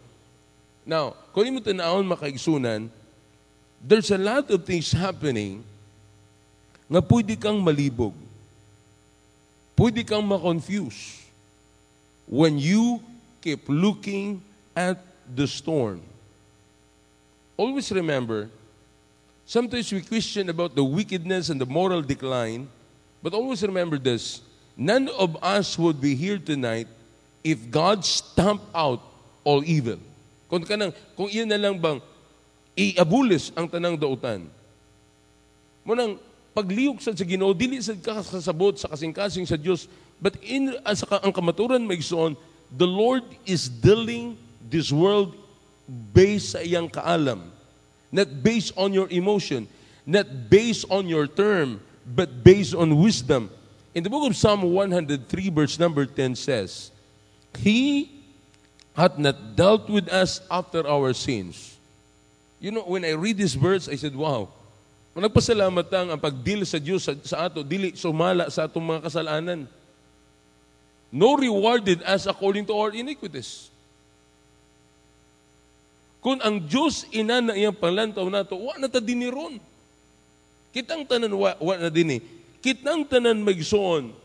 Now, 0.83 1.15
kung 1.31 1.48
mo 1.51 1.60
tanawon 1.63 2.07
makaigsunan, 2.07 2.91
there's 3.79 4.12
a 4.12 4.19
lot 4.19 4.48
of 4.51 4.63
things 4.63 4.91
happening 4.91 5.63
nga 6.88 7.00
pwede 7.03 7.39
kang 7.39 7.60
malibog. 7.60 8.15
Pwede 9.74 10.05
kang 10.05 10.22
ma-confuse 10.24 11.24
when 12.29 12.60
you 12.60 13.01
keep 13.41 13.65
looking 13.67 14.39
at 14.77 15.01
the 15.27 15.48
storm. 15.48 16.00
Always 17.57 17.89
remember, 17.91 18.50
sometimes 19.45 19.91
we 19.91 20.01
question 20.01 20.50
about 20.50 20.75
the 20.75 20.83
wickedness 20.83 21.50
and 21.50 21.60
the 21.60 21.65
moral 21.65 22.01
decline, 22.01 22.69
but 23.22 23.33
always 23.33 23.63
remember 23.63 23.98
this 23.98 24.41
none 24.77 25.10
of 25.18 25.38
us 25.42 25.77
would 25.77 26.01
be 26.01 26.15
here 26.15 26.38
tonight 26.38 26.88
if 27.44 27.60
God 27.70 28.06
stamped 28.06 28.65
out 28.74 29.03
all 29.44 29.63
evil. 29.63 30.00
Kung, 30.48 30.63
kanang, 30.63 30.94
kung 31.18 31.27
iyan 31.27 31.50
na 31.50 31.60
lang 31.60 31.77
bang 31.77 32.00
iabulis 32.74 33.53
ang 33.53 33.70
tanang 33.70 33.98
dautan. 33.98 34.50
Munang 35.86 36.18
pagliuk 36.53 37.01
sa 37.01 37.12
sa 37.13 37.25
Ginoo 37.25 37.51
dili 37.51 37.82
sa 37.82 37.98
kasabot 37.98 38.77
sa 38.77 38.94
kasing-kasing 38.94 39.50
sa 39.50 39.58
Dios 39.58 39.89
but 40.22 40.38
in 40.46 40.77
as 40.86 41.01
ang 41.10 41.34
kamaturan 41.34 41.82
maigsoon 41.82 42.38
the 42.70 42.86
Lord 42.86 43.25
is 43.44 43.65
dealing 43.68 44.38
this 44.70 44.94
world 44.94 45.34
based 46.13 46.53
sa 46.53 46.62
iyang 46.62 46.88
kaalam 46.88 47.50
not 48.13 48.30
based 48.46 48.72
on 48.77 48.94
your 48.94 49.10
emotion 49.10 49.65
not 50.06 50.30
based 50.48 50.86
on 50.94 51.10
your 51.10 51.25
term 51.25 51.82
but 52.06 52.30
based 52.46 52.77
on 52.77 52.94
wisdom 53.01 53.50
in 53.94 54.04
the 54.04 54.10
book 54.10 54.30
of 54.30 54.36
Psalm 54.36 54.62
103 54.62 55.50
verse 55.50 55.80
number 55.80 56.06
10 56.06 56.36
says 56.36 56.92
he 57.60 58.10
hath 58.98 59.18
not 59.18 59.56
dealt 59.56 59.90
with 59.90 60.10
us 60.10 60.42
after 60.50 60.86
our 60.88 61.14
sins 61.14 61.78
you 62.60 62.72
know 62.72 62.84
when 62.84 63.06
I 63.06 63.12
read 63.12 63.38
this 63.38 63.54
verse 63.54 63.88
I 63.88 63.96
said 63.96 64.16
wow 64.16 64.50
Nagpasalamat 65.14 65.86
ang 65.94 66.08
ang 66.18 66.22
pagdil 66.22 66.66
sa 66.66 66.82
Diyos 66.82 67.06
sa, 67.06 67.14
sa 67.22 67.46
ato, 67.46 67.62
dili 67.62 67.94
sumala 67.94 68.50
sa 68.50 68.66
atong 68.66 68.82
mga 68.82 69.06
kasalanan. 69.06 69.70
No 71.14 71.38
rewarded 71.38 72.02
as 72.02 72.26
according 72.26 72.66
to 72.66 72.74
our 72.74 72.90
iniquities. 72.90 73.70
Kung 76.18 76.42
ang 76.42 76.58
Diyos 76.58 77.06
ina 77.14 77.46
na 77.46 77.54
iyang 77.54 77.78
panlantaw 77.78 78.26
nato, 78.26 78.58
wa 78.58 78.74
na 78.82 78.90
ta 78.90 78.98
diniron. 78.98 79.62
Kitang 80.74 81.06
tanan 81.06 81.30
wa, 81.38 81.54
wa 81.62 81.76
na 81.78 81.94
dini. 81.94 82.18
Kitang 82.63 83.03
tanan 83.03 83.43
magsoon, 83.43 84.15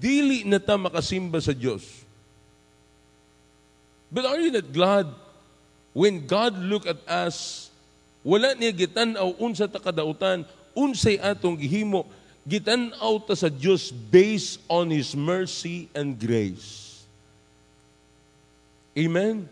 dili 0.00 0.48
na 0.48 0.56
ta 0.56 0.80
makasimba 0.80 1.36
sa 1.36 1.52
Diyos. 1.52 1.84
But 4.08 4.24
are 4.24 4.40
you 4.40 4.48
not 4.48 4.72
glad 4.72 5.06
when 5.92 6.24
God 6.24 6.56
look 6.56 6.88
at 6.88 7.00
us 7.04 7.68
wala 8.22 8.54
niya 8.54 8.70
gitan-aw 8.70 9.34
unsa 9.42 9.66
ta 9.66 9.82
kadautan, 9.82 10.46
unsay 10.78 11.18
atong 11.18 11.58
gihimo, 11.58 12.06
gitan-aw 12.46 13.18
ta 13.26 13.34
sa 13.34 13.50
Dios 13.50 13.90
based 13.90 14.62
on 14.70 14.94
His 14.94 15.12
mercy 15.18 15.90
and 15.90 16.14
grace. 16.14 17.02
Amen? 18.94 19.50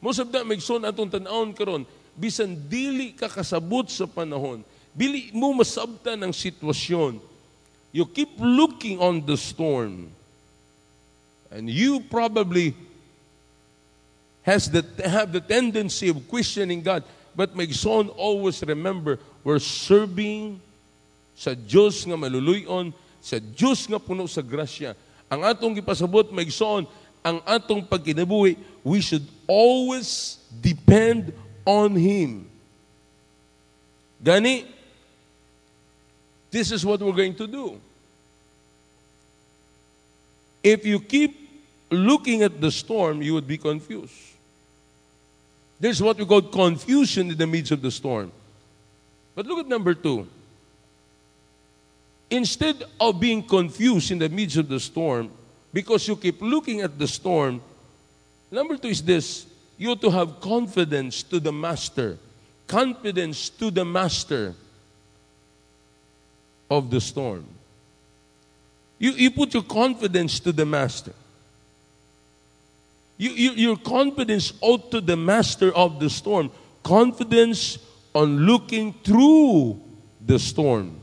Most 0.00 0.20
of 0.20 0.32
that, 0.32 0.48
magson 0.48 0.84
atong 0.84 1.12
tanawon 1.12 1.52
karon 1.52 1.84
bisan 2.14 2.54
dili 2.56 3.12
ka 3.12 3.28
kasabot 3.28 3.84
sa 3.90 4.08
panahon, 4.08 4.64
dili 4.94 5.34
mo 5.34 5.52
masabtan 5.52 6.22
ang 6.22 6.32
sitwasyon, 6.32 7.18
you 7.90 8.06
keep 8.06 8.30
looking 8.38 9.02
on 9.02 9.20
the 9.26 9.36
storm, 9.36 10.08
and 11.50 11.68
you 11.68 12.00
probably 12.06 12.74
has 14.42 14.70
the, 14.70 14.82
have 15.02 15.34
the 15.34 15.40
tendency 15.40 16.08
of 16.08 16.18
questioning 16.28 16.82
God, 16.82 17.02
But 17.34 17.58
my 17.58 17.66
son, 17.66 18.08
always 18.14 18.62
remember, 18.62 19.18
we're 19.42 19.58
serving 19.58 20.62
sa 21.34 21.50
Diyos 21.50 22.06
nga 22.06 22.14
maluluyon, 22.14 22.94
sa 23.18 23.42
Diyos 23.42 23.90
nga 23.90 23.98
puno 23.98 24.30
sa 24.30 24.38
grasya. 24.38 24.94
Ang 25.26 25.42
atong 25.42 25.74
gipasabot, 25.74 26.30
my 26.30 26.46
son, 26.46 26.86
ang 27.26 27.42
atong 27.42 27.82
pagkinabuhi, 27.82 28.54
we 28.86 29.02
should 29.02 29.26
always 29.50 30.38
depend 30.62 31.34
on 31.66 31.98
him. 31.98 32.46
Gani, 34.22 34.62
this 36.54 36.70
is 36.70 36.86
what 36.86 37.00
we're 37.00 37.12
going 37.12 37.34
to 37.34 37.48
do. 37.48 37.80
If 40.62 40.86
you 40.86 41.00
keep 41.00 41.50
looking 41.90 42.44
at 42.44 42.60
the 42.60 42.70
storm, 42.70 43.22
you 43.22 43.34
would 43.34 43.48
be 43.48 43.58
confused. 43.58 44.14
There's 45.80 46.00
what 46.00 46.16
we 46.16 46.24
call 46.24 46.42
confusion 46.42 47.32
in 47.32 47.36
the 47.36 47.46
midst 47.48 47.72
of 47.72 47.82
the 47.82 47.90
storm. 47.90 48.30
But 49.34 49.46
look 49.46 49.58
at 49.58 49.66
number 49.66 49.94
two. 49.94 50.28
Instead 52.30 52.84
of 53.00 53.18
being 53.18 53.42
confused 53.42 54.12
in 54.12 54.20
the 54.20 54.28
midst 54.28 54.56
of 54.56 54.68
the 54.68 54.78
storm, 54.78 55.32
because 55.72 56.06
you 56.06 56.14
keep 56.14 56.40
looking 56.40 56.82
at 56.82 56.96
the 57.00 57.08
storm, 57.08 57.60
number 58.52 58.76
two 58.76 58.88
is 58.88 59.02
this 59.02 59.44
you 59.76 59.88
have 59.88 60.00
to 60.02 60.10
have 60.10 60.40
confidence 60.40 61.24
to 61.24 61.40
the 61.40 61.52
master. 61.52 62.16
Confidence 62.68 63.48
to 63.48 63.72
the 63.72 63.84
master 63.84 64.54
of 66.70 66.90
the 66.90 67.00
storm. 67.00 67.44
You, 68.98 69.12
you 69.12 69.30
put 69.30 69.54
your 69.54 69.62
confidence 69.62 70.40
to 70.40 70.52
the 70.52 70.64
master. 70.64 71.12
You, 73.16 73.30
you, 73.30 73.50
your 73.52 73.76
confidence 73.76 74.52
out 74.64 74.90
to 74.90 75.00
the 75.00 75.16
master 75.16 75.72
of 75.72 76.00
the 76.00 76.10
storm. 76.10 76.50
Confidence 76.82 77.78
on 78.14 78.46
looking 78.46 78.92
through 79.04 79.80
the 80.24 80.38
storm. 80.38 80.98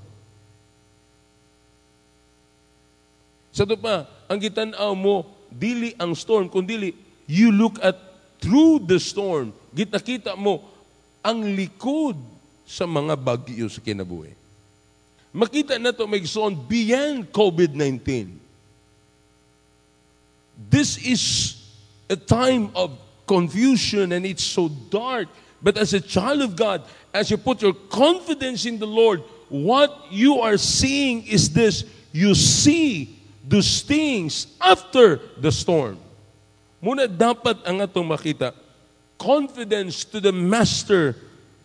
Sa 3.51 3.67
ito 3.67 3.75
pa, 3.75 4.07
ang 4.31 4.39
gitanaw 4.39 4.95
mo, 4.95 5.27
dili 5.51 5.91
ang 5.99 6.15
storm, 6.15 6.47
kundi 6.47 6.95
you 7.27 7.51
look 7.51 7.75
at 7.83 7.99
through 8.39 8.79
the 8.87 8.97
storm. 8.97 9.51
Gitakita 9.75 10.39
mo 10.39 10.63
ang 11.21 11.43
likod 11.43 12.15
sa 12.63 12.87
mga 12.87 13.13
bagyo 13.19 13.67
sa 13.67 13.83
kinabuhi. 13.83 14.40
Makita 15.31 15.79
na 15.79 15.91
to 15.91 16.07
may 16.07 16.19
beyond 16.67 17.31
COVID-19. 17.31 18.35
This 20.69 20.97
is 20.99 21.55
a 22.09 22.15
time 22.15 22.69
of 22.75 22.99
confusion 23.25 24.11
and 24.11 24.25
it's 24.25 24.43
so 24.43 24.67
dark. 24.67 25.29
But 25.63 25.77
as 25.77 25.93
a 25.93 26.01
child 26.01 26.41
of 26.41 26.55
God, 26.55 26.83
as 27.13 27.31
you 27.31 27.37
put 27.37 27.61
your 27.61 27.73
confidence 27.73 28.65
in 28.65 28.77
the 28.77 28.87
Lord, 28.87 29.23
what 29.47 30.11
you 30.11 30.39
are 30.39 30.57
seeing 30.57 31.23
is 31.27 31.49
this 31.51 31.85
you 32.11 32.35
see 32.35 33.19
those 33.47 33.81
things 33.81 34.47
after 34.59 35.19
the 35.37 35.51
storm. 35.51 35.97
Muna 36.81 37.07
dapat 37.07 37.61
ang 37.63 37.79
atong 37.79 38.09
makita, 38.09 38.51
confidence 39.15 40.03
to 40.03 40.19
the 40.19 40.33
master 40.33 41.15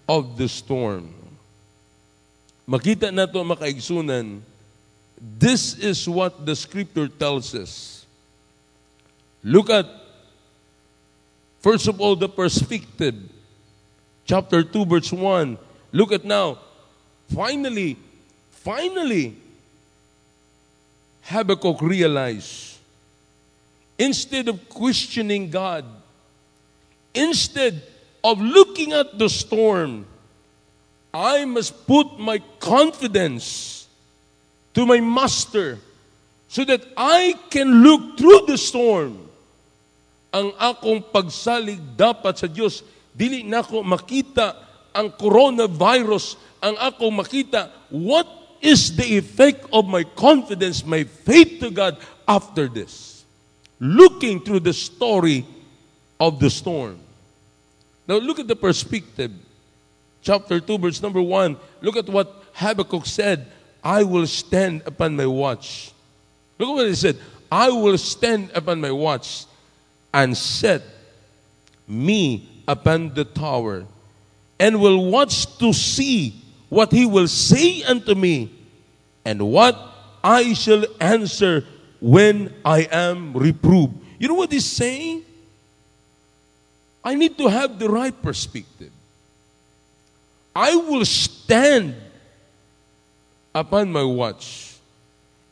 of 0.06 0.36
the 0.36 0.46
storm. 0.46 1.15
Makita 2.68 3.14
na 3.14 3.26
to 3.26 3.38
makaigsunan, 3.46 4.40
this 5.18 5.78
is 5.78 6.08
what 6.08 6.44
the 6.44 6.54
scripture 6.54 7.08
tells 7.08 7.54
us. 7.54 8.04
Look 9.42 9.70
at 9.70 9.86
First 11.66 11.88
of 11.88 12.00
all, 12.00 12.14
the 12.14 12.28
perspective. 12.28 13.16
Chapter 14.24 14.62
2, 14.62 14.86
verse 14.86 15.10
1. 15.10 15.58
Look 15.90 16.12
at 16.12 16.24
now. 16.24 16.58
Finally, 17.34 17.96
finally, 18.52 19.34
Habakkuk 21.22 21.82
realized 21.82 22.78
instead 23.98 24.46
of 24.46 24.68
questioning 24.68 25.50
God, 25.50 25.84
instead 27.12 27.82
of 28.22 28.40
looking 28.40 28.92
at 28.92 29.18
the 29.18 29.28
storm, 29.28 30.06
I 31.12 31.44
must 31.44 31.86
put 31.86 32.18
my 32.18 32.38
confidence 32.60 33.86
to 34.74 34.84
my 34.84 35.00
master 35.00 35.78
so 36.48 36.64
that 36.64 36.84
I 36.96 37.34
can 37.48 37.82
look 37.82 38.18
through 38.18 38.46
the 38.46 38.58
storm. 38.60 39.24
Ang 40.36 40.52
akong 40.60 41.00
pagsalig 41.08 41.80
dapat 41.96 42.36
sa 42.36 42.44
Dios 42.44 42.84
dili 43.16 43.40
nako 43.40 43.80
makita 43.80 44.52
ang 44.92 45.08
coronavirus. 45.16 46.36
Ang 46.60 46.76
akong 46.76 47.12
makita 47.16 47.72
what 47.88 48.28
is 48.60 48.92
the 48.92 49.16
effect 49.16 49.64
of 49.72 49.88
my 49.88 50.04
confidence 50.04 50.84
my 50.84 51.08
faith 51.24 51.60
to 51.64 51.72
God 51.72 51.96
after 52.28 52.68
this? 52.68 53.24
Looking 53.80 54.44
through 54.44 54.64
the 54.64 54.76
story 54.76 55.48
of 56.20 56.40
the 56.40 56.52
storm. 56.52 57.00
Now 58.04 58.20
look 58.20 58.40
at 58.40 58.48
the 58.48 58.56
perspective 58.56 59.32
chapter 60.26 60.58
2 60.58 60.78
verse 60.78 60.98
number 60.98 61.22
1 61.22 61.54
look 61.80 61.94
at 61.94 62.08
what 62.10 62.42
Habakkuk 62.58 63.06
said 63.06 63.46
I 63.82 64.02
will 64.02 64.26
stand 64.26 64.82
upon 64.84 65.14
my 65.14 65.26
watch 65.26 65.94
look 66.58 66.70
at 66.70 66.74
what 66.74 66.88
he 66.90 66.98
said 66.98 67.16
I 67.50 67.70
will 67.70 67.98
stand 67.98 68.50
upon 68.54 68.80
my 68.82 68.90
watch 68.90 69.46
and 70.12 70.36
set 70.36 70.82
me 71.86 72.48
upon 72.66 73.14
the 73.14 73.24
tower, 73.24 73.86
and 74.58 74.80
will 74.80 75.10
watch 75.10 75.58
to 75.58 75.72
see 75.72 76.34
what 76.68 76.90
he 76.90 77.06
will 77.06 77.28
say 77.28 77.82
unto 77.84 78.14
me, 78.14 78.50
and 79.24 79.52
what 79.52 79.78
I 80.24 80.54
shall 80.54 80.84
answer 81.00 81.64
when 82.00 82.52
I 82.64 82.88
am 82.90 83.34
reproved. 83.34 83.94
You 84.18 84.28
know 84.28 84.34
what 84.34 84.50
he's 84.50 84.64
saying? 84.64 85.22
I 87.04 87.14
need 87.14 87.38
to 87.38 87.46
have 87.46 87.78
the 87.78 87.88
right 87.88 88.14
perspective. 88.22 88.90
I 90.56 90.74
will 90.74 91.04
stand 91.04 91.94
upon 93.54 93.92
my 93.92 94.02
watch 94.02 94.76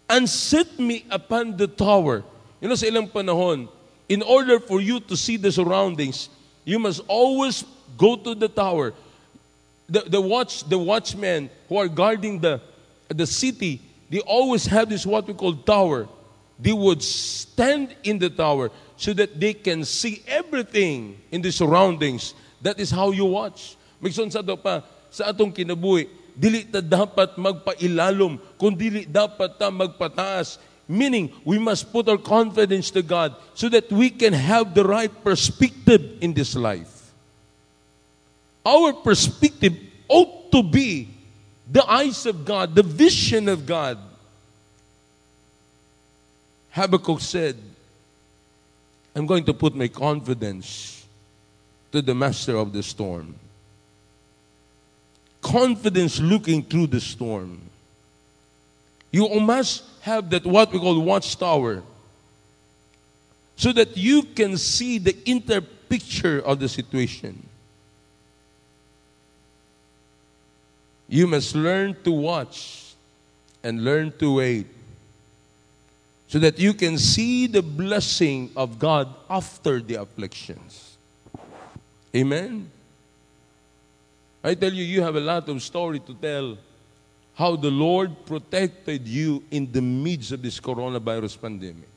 and 0.08 0.24
set 0.24 0.78
me 0.78 1.04
upon 1.10 1.58
the 1.58 1.68
tower. 1.68 2.24
You 2.58 2.68
know, 2.68 2.74
sa 2.74 2.88
ilang 2.88 3.12
panahon, 3.12 3.68
in 4.08 4.24
order 4.24 4.56
for 4.56 4.80
you 4.80 5.00
to 5.04 5.14
see 5.14 5.36
the 5.36 5.52
surroundings, 5.52 6.32
you 6.64 6.78
must 6.78 7.04
always 7.04 7.68
go 8.00 8.16
to 8.16 8.34
the 8.34 8.48
tower. 8.48 8.94
The, 9.92 10.08
the 10.08 10.20
watch 10.22 10.64
the 10.64 10.80
watchmen 10.80 11.50
who 11.68 11.76
are 11.76 11.88
guarding 11.88 12.40
the 12.40 12.64
the 13.12 13.28
city, 13.28 13.84
they 14.08 14.24
always 14.24 14.64
have 14.72 14.88
this 14.88 15.04
what 15.04 15.28
we 15.28 15.34
call 15.36 15.52
tower. 15.52 16.08
They 16.56 16.72
would 16.72 17.02
stand 17.04 17.92
in 18.04 18.16
the 18.16 18.30
tower 18.30 18.72
so 18.96 19.12
that 19.12 19.36
they 19.36 19.52
can 19.52 19.84
see 19.84 20.24
everything 20.24 21.20
in 21.28 21.44
the 21.44 21.52
surroundings. 21.52 22.32
That 22.64 22.80
is 22.80 22.88
how 22.88 23.12
you 23.12 23.28
watch. 23.28 23.76
Migson 24.00 24.32
sa 24.32 24.40
pa, 24.40 24.84
sa 25.14 25.30
atong 25.30 25.54
kinabuhi, 25.54 26.10
dili 26.34 26.66
ta 26.66 26.82
dapat 26.82 27.38
magpailalom, 27.38 28.42
kundi 28.58 29.06
dapat 29.06 29.54
ta 29.54 29.70
magpataas 29.70 30.58
Meaning, 30.86 31.32
we 31.44 31.58
must 31.58 31.90
put 31.92 32.08
our 32.08 32.18
confidence 32.18 32.90
to 32.90 33.02
God 33.02 33.34
so 33.54 33.68
that 33.70 33.90
we 33.90 34.10
can 34.10 34.32
have 34.32 34.74
the 34.74 34.84
right 34.84 35.12
perspective 35.24 36.18
in 36.20 36.34
this 36.34 36.54
life. 36.54 37.12
Our 38.64 38.92
perspective 38.92 39.72
ought 40.08 40.52
to 40.52 40.62
be 40.62 41.08
the 41.70 41.84
eyes 41.88 42.26
of 42.26 42.44
God, 42.44 42.74
the 42.74 42.82
vision 42.82 43.48
of 43.48 43.64
God. 43.64 43.98
Habakkuk 46.70 47.20
said, 47.20 47.56
I'm 49.16 49.26
going 49.26 49.44
to 49.44 49.54
put 49.54 49.74
my 49.74 49.88
confidence 49.88 51.06
to 51.92 52.02
the 52.02 52.14
master 52.14 52.56
of 52.56 52.72
the 52.72 52.82
storm. 52.82 53.36
Confidence 55.44 56.18
looking 56.20 56.62
through 56.62 56.86
the 56.86 57.00
storm. 57.00 57.60
You 59.12 59.28
must 59.40 59.84
have 60.00 60.30
that 60.30 60.44
what 60.44 60.72
we 60.72 60.78
call 60.78 60.98
watchtower 61.00 61.82
so 63.54 63.70
that 63.72 63.96
you 63.96 64.22
can 64.22 64.56
see 64.56 64.98
the 64.98 65.16
inter 65.30 65.60
picture 65.60 66.40
of 66.40 66.58
the 66.58 66.68
situation. 66.68 67.46
You 71.08 71.26
must 71.26 71.54
learn 71.54 71.94
to 72.04 72.10
watch 72.10 72.94
and 73.62 73.84
learn 73.84 74.12
to 74.18 74.36
wait 74.36 74.66
so 76.26 76.38
that 76.38 76.58
you 76.58 76.72
can 76.72 76.98
see 76.98 77.46
the 77.46 77.62
blessing 77.62 78.50
of 78.56 78.78
God 78.78 79.14
after 79.28 79.80
the 79.80 79.96
afflictions. 79.96 80.96
Amen. 82.16 82.70
I 84.44 84.54
tell 84.54 84.72
you, 84.72 84.84
you 84.84 85.00
have 85.00 85.16
a 85.16 85.20
lot 85.20 85.48
of 85.48 85.62
story 85.62 86.00
to 86.00 86.12
tell 86.12 86.58
how 87.34 87.56
the 87.56 87.70
Lord 87.70 88.26
protected 88.26 89.08
you 89.08 89.42
in 89.50 89.72
the 89.72 89.80
midst 89.80 90.32
of 90.32 90.42
this 90.42 90.60
coronavirus 90.60 91.40
pandemic. 91.40 91.88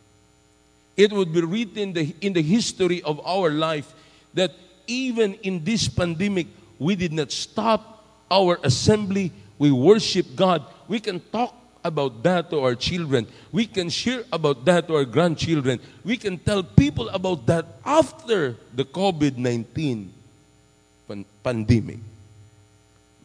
It 0.96 1.12
would 1.12 1.34
be 1.34 1.42
written 1.42 1.78
in 1.78 1.94
the, 1.94 2.16
in 2.22 2.32
the 2.32 2.42
history 2.42 3.04
of 3.04 3.20
our 3.28 3.52
life 3.52 3.94
that 4.34 4.52
even 4.88 5.34
in 5.44 5.62
this 5.64 5.90
pandemic, 5.90 6.48
we 6.80 6.96
did 6.96 7.12
not 7.12 7.34
stop 7.34 8.06
our 8.32 8.58
assembly. 8.64 9.34
We 9.60 9.72
worship 9.72 10.28
God. 10.34 10.64
We 10.88 11.02
can 11.02 11.20
talk 11.20 11.54
about 11.84 12.24
that 12.24 12.50
to 12.52 12.62
our 12.62 12.76
children. 12.76 13.28
We 13.52 13.68
can 13.68 13.90
share 13.90 14.24
about 14.32 14.64
that 14.66 14.88
to 14.88 14.96
our 14.96 15.06
grandchildren. 15.06 15.80
We 16.06 16.16
can 16.16 16.38
tell 16.38 16.64
people 16.64 17.10
about 17.10 17.46
that 17.48 17.66
after 17.86 18.56
the 18.74 18.86
COVID 18.86 19.38
19. 19.38 20.14
pan- 21.08 21.26
pandemic. 21.44 22.00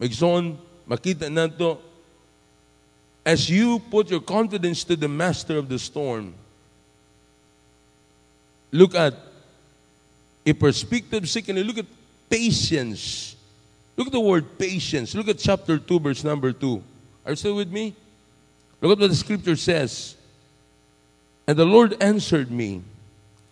Magson, 0.03 0.57
makita 0.89 1.31
nato 1.31 1.79
as 3.25 3.49
you 3.49 3.79
put 3.79 4.11
your 4.11 4.21
confidence 4.21 4.83
to 4.85 4.97
the 4.97 5.09
master 5.09 5.57
of 5.57 5.69
the 5.69 5.79
storm, 5.79 6.35
look 8.71 8.95
at 8.95 9.15
a 10.45 10.53
perspective 10.53 11.29
secondly, 11.29 11.63
look 11.63 11.79
at 11.79 11.87
patience. 12.29 13.37
Look 13.97 14.09
at 14.09 14.13
the 14.13 14.21
word 14.21 14.59
patience. 14.59 15.15
Look 15.15 15.29
at 15.29 15.39
chapter 15.39 15.79
2, 15.79 16.01
verse 16.01 16.25
number 16.25 16.53
2. 16.53 16.83
Are 17.25 17.33
you 17.33 17.37
still 17.37 17.57
with 17.57 17.71
me? 17.71 17.95
Look 18.81 18.99
at 18.99 19.01
what 19.01 19.11
the 19.11 19.15
scripture 19.15 19.55
says. 19.55 20.17
And 21.47 21.57
the 21.57 21.65
Lord 21.65 22.03
answered 22.03 22.51
me 22.51 22.83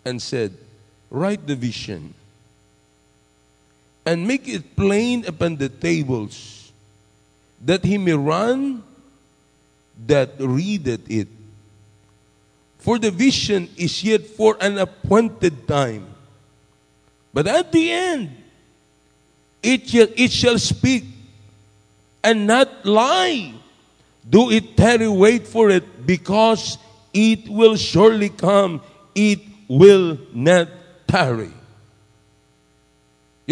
and 0.03 0.21
said, 0.21 0.57
Write 1.09 1.47
the 1.47 1.55
vision 1.55 2.13
and 4.05 4.27
make 4.27 4.47
it 4.47 4.75
plain 4.75 5.25
upon 5.25 5.57
the 5.57 5.69
tables, 5.69 6.71
that 7.63 7.83
he 7.83 7.97
may 7.97 8.13
run 8.13 8.83
that 10.07 10.31
readeth 10.39 11.09
it. 11.09 11.27
For 12.79 12.97
the 12.97 13.11
vision 13.11 13.69
is 13.77 14.03
yet 14.03 14.25
for 14.25 14.57
an 14.59 14.79
appointed 14.79 15.67
time. 15.67 16.07
But 17.33 17.47
at 17.47 17.71
the 17.71 17.91
end, 17.91 18.35
it 19.61 19.87
shall, 19.87 20.07
it 20.15 20.31
shall 20.31 20.57
speak 20.57 21.05
and 22.23 22.47
not 22.47 22.85
lie. 22.85 23.53
Do 24.27 24.49
it 24.49 24.75
tarry, 24.75 25.07
wait 25.07 25.47
for 25.47 25.69
it, 25.69 26.05
because 26.05 26.77
it 27.13 27.47
will 27.47 27.75
surely 27.75 28.29
come. 28.29 28.81
It 29.13 29.41
will 29.67 30.17
not 30.33 30.67
tarry. 31.07 31.51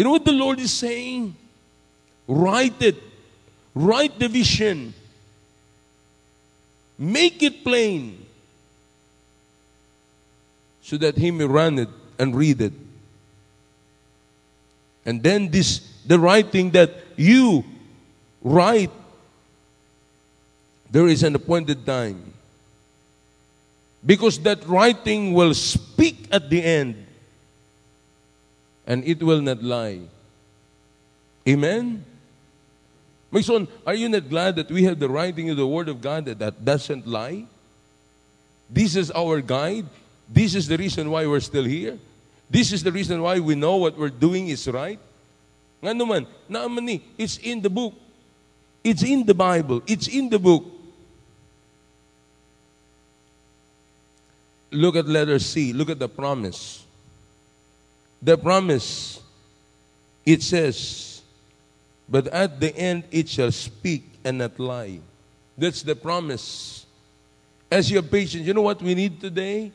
You 0.00 0.04
know 0.04 0.12
what 0.12 0.24
the 0.24 0.32
Lord 0.32 0.58
is 0.58 0.72
saying? 0.72 1.36
Write 2.26 2.80
it. 2.80 2.96
Write 3.74 4.18
the 4.18 4.28
vision. 4.28 4.94
Make 6.96 7.42
it 7.42 7.62
plain 7.62 8.24
so 10.80 10.96
that 10.96 11.18
he 11.18 11.30
may 11.30 11.44
run 11.44 11.80
it 11.80 11.90
and 12.18 12.34
read 12.34 12.62
it. 12.62 12.72
And 15.04 15.22
then 15.22 15.50
this 15.50 15.80
the 16.06 16.18
writing 16.18 16.70
that 16.70 16.94
you 17.18 17.62
write 18.40 18.92
there 20.90 21.08
is 21.08 21.22
an 21.24 21.34
appointed 21.34 21.84
time. 21.84 22.32
Because 24.06 24.38
that 24.38 24.66
writing 24.66 25.34
will 25.34 25.52
speak 25.52 26.26
at 26.32 26.48
the 26.48 26.64
end 26.64 27.04
and 28.90 29.06
it 29.06 29.22
will 29.22 29.40
not 29.40 29.62
lie. 29.62 30.00
Amen? 31.46 32.04
My 33.30 33.40
son, 33.40 33.68
are 33.86 33.94
you 33.94 34.08
not 34.08 34.28
glad 34.28 34.56
that 34.56 34.68
we 34.68 34.82
have 34.82 34.98
the 34.98 35.08
writing 35.08 35.48
of 35.48 35.56
the 35.56 35.66
Word 35.66 35.88
of 35.88 36.00
God 36.00 36.24
that, 36.24 36.40
that 36.40 36.64
doesn't 36.64 37.06
lie? 37.06 37.46
This 38.68 38.96
is 38.96 39.12
our 39.12 39.40
guide. 39.40 39.86
This 40.28 40.56
is 40.56 40.66
the 40.66 40.76
reason 40.76 41.08
why 41.08 41.24
we're 41.24 41.38
still 41.38 41.62
here. 41.62 42.00
This 42.50 42.72
is 42.72 42.82
the 42.82 42.90
reason 42.90 43.22
why 43.22 43.38
we 43.38 43.54
know 43.54 43.76
what 43.76 43.96
we're 43.96 44.10
doing 44.10 44.48
is 44.48 44.66
right. 44.66 44.98
Nga 45.80 45.94
naman, 45.94 46.26
naaman 46.48 46.84
ni, 46.84 47.00
it's 47.16 47.38
in 47.38 47.62
the 47.62 47.70
book. 47.70 47.94
It's 48.82 49.04
in 49.04 49.24
the 49.24 49.34
Bible. 49.34 49.84
It's 49.86 50.08
in 50.08 50.28
the 50.28 50.40
book. 50.40 50.64
Look 54.72 54.96
at 54.96 55.06
letter 55.06 55.38
C. 55.38 55.72
Look 55.72 55.90
at 55.90 56.00
the 56.00 56.08
promise. 56.08 56.89
The 58.22 58.36
promise, 58.36 59.20
it 60.26 60.42
says, 60.42 61.22
but 62.08 62.26
at 62.28 62.60
the 62.60 62.76
end 62.76 63.04
it 63.10 63.28
shall 63.28 63.52
speak 63.52 64.04
and 64.24 64.38
not 64.38 64.58
lie. 64.58 65.00
That's 65.56 65.82
the 65.82 65.94
promise. 65.94 66.86
As 67.70 67.90
you 67.90 67.96
have 67.96 68.10
patience, 68.10 68.46
you 68.46 68.52
know 68.52 68.62
what 68.62 68.82
we 68.82 68.94
need 68.94 69.20
today? 69.20 69.72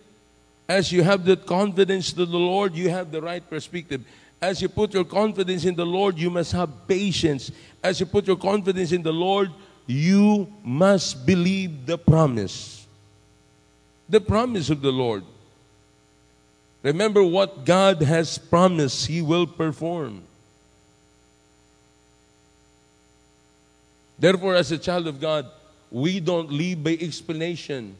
As 0.67 0.91
you 0.91 1.03
have 1.03 1.23
that 1.25 1.45
confidence 1.45 2.11
to 2.13 2.25
the 2.25 2.37
Lord, 2.37 2.75
you 2.75 2.89
have 2.89 3.11
the 3.11 3.21
right 3.21 3.47
perspective. 3.47 4.03
As 4.41 4.61
you 4.61 4.69
put 4.69 4.93
your 4.93 5.05
confidence 5.05 5.63
in 5.65 5.75
the 5.75 5.85
Lord, 5.85 6.17
you 6.17 6.29
must 6.29 6.51
have 6.51 6.69
patience. 6.87 7.51
As 7.83 7.99
you 7.99 8.05
put 8.05 8.27
your 8.27 8.35
confidence 8.35 8.91
in 8.91 9.01
the 9.01 9.13
Lord, 9.13 9.51
you 9.87 10.51
must 10.63 11.25
believe 11.25 11.85
the 11.85 11.97
promise. 11.97 12.85
The 14.09 14.21
promise 14.21 14.69
of 14.69 14.81
the 14.81 14.91
Lord. 14.91 15.23
Remember 16.85 17.23
what 17.23 17.65
God 17.65 18.03
has 18.03 18.37
promised, 18.37 19.07
He 19.07 19.19
will 19.19 19.47
perform. 19.47 20.21
Therefore, 24.19 24.53
as 24.53 24.71
a 24.71 24.77
child 24.77 25.07
of 25.07 25.19
God, 25.19 25.49
we 25.89 26.19
don't 26.19 26.51
live 26.51 26.83
by 26.83 26.95
explanation, 27.01 27.95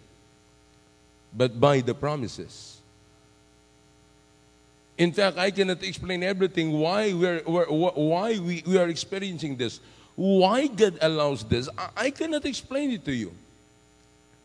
but 1.36 1.60
by 1.60 1.82
the 1.82 1.96
promises. 1.96 2.78
In 5.00 5.12
fact, 5.12 5.40
I 5.40 5.50
cannot 5.50 5.82
explain 5.82 6.22
everything 6.22 6.72
why 6.72 7.12
we're, 7.12 7.42
we're 7.48 7.66
why 7.66 8.38
we, 8.38 8.62
we 8.68 8.78
are 8.78 8.88
experiencing 8.88 9.56
this, 9.56 9.80
why 10.14 10.68
God 10.68 11.00
allows 11.02 11.44
this. 11.44 11.68
I, 11.76 11.90
I 11.98 12.10
cannot 12.12 12.46
explain 12.46 12.92
it 12.92 13.04
to 13.06 13.12
you. 13.12 13.34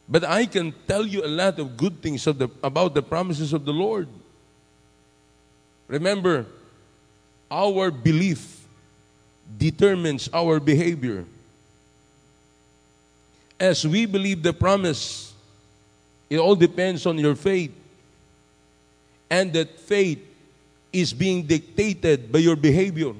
But 0.09 0.24
I 0.24 0.46
can 0.46 0.72
tell 0.88 1.07
you 1.07 1.26
a 1.26 1.29
lot 1.29 1.59
of 1.59 1.76
good 1.76 2.00
things 2.00 2.26
of 2.26 2.38
the, 2.38 2.48
about 2.64 2.94
the 2.94 3.03
promises 3.03 3.53
of 3.53 3.66
the 3.66 3.72
Lord. 3.74 4.09
Remember, 5.90 6.46
our 7.50 7.90
belief 7.90 8.64
determines 9.59 10.31
our 10.33 10.61
behavior. 10.61 11.24
As 13.59 13.85
we 13.85 14.07
believe 14.07 14.40
the 14.40 14.53
promise, 14.53 15.35
it 16.31 16.38
all 16.38 16.55
depends 16.55 17.07
on 17.07 17.18
your 17.18 17.35
faith. 17.35 17.74
And 19.29 19.53
that 19.53 19.81
faith 19.81 20.24
is 20.92 21.12
being 21.12 21.42
dictated 21.42 22.31
by 22.31 22.38
your 22.38 22.57
behavior. 22.57 23.12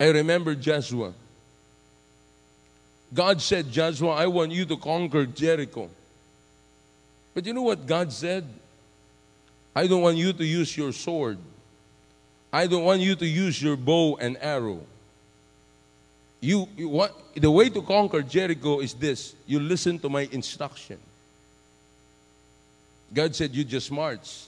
I 0.00 0.06
remember 0.08 0.54
Joshua. 0.54 1.12
God 3.12 3.40
said, 3.42 3.70
Joshua, 3.70 4.12
I 4.12 4.26
want 4.26 4.50
you 4.50 4.64
to 4.64 4.78
conquer 4.78 5.26
Jericho. 5.26 5.90
But 7.34 7.44
you 7.44 7.52
know 7.52 7.62
what 7.62 7.86
God 7.86 8.10
said? 8.10 8.48
I 9.76 9.86
don't 9.86 10.00
want 10.00 10.16
you 10.16 10.32
to 10.32 10.42
use 10.42 10.74
your 10.74 10.90
sword. 10.90 11.36
I 12.50 12.66
don't 12.66 12.84
want 12.84 13.02
you 13.02 13.14
to 13.14 13.26
use 13.26 13.60
your 13.60 13.76
bow 13.76 14.16
and 14.16 14.38
arrow. 14.40 14.80
You, 16.40 16.66
you 16.74 16.88
what 16.88 17.14
the 17.34 17.50
way 17.50 17.68
to 17.68 17.82
conquer 17.82 18.22
Jericho 18.22 18.80
is 18.80 18.94
this. 18.94 19.34
You 19.46 19.60
listen 19.60 19.98
to 19.98 20.08
my 20.08 20.26
instruction. 20.32 20.98
God 23.12 23.36
said 23.36 23.54
you 23.54 23.64
just 23.64 23.92
march 23.92 24.46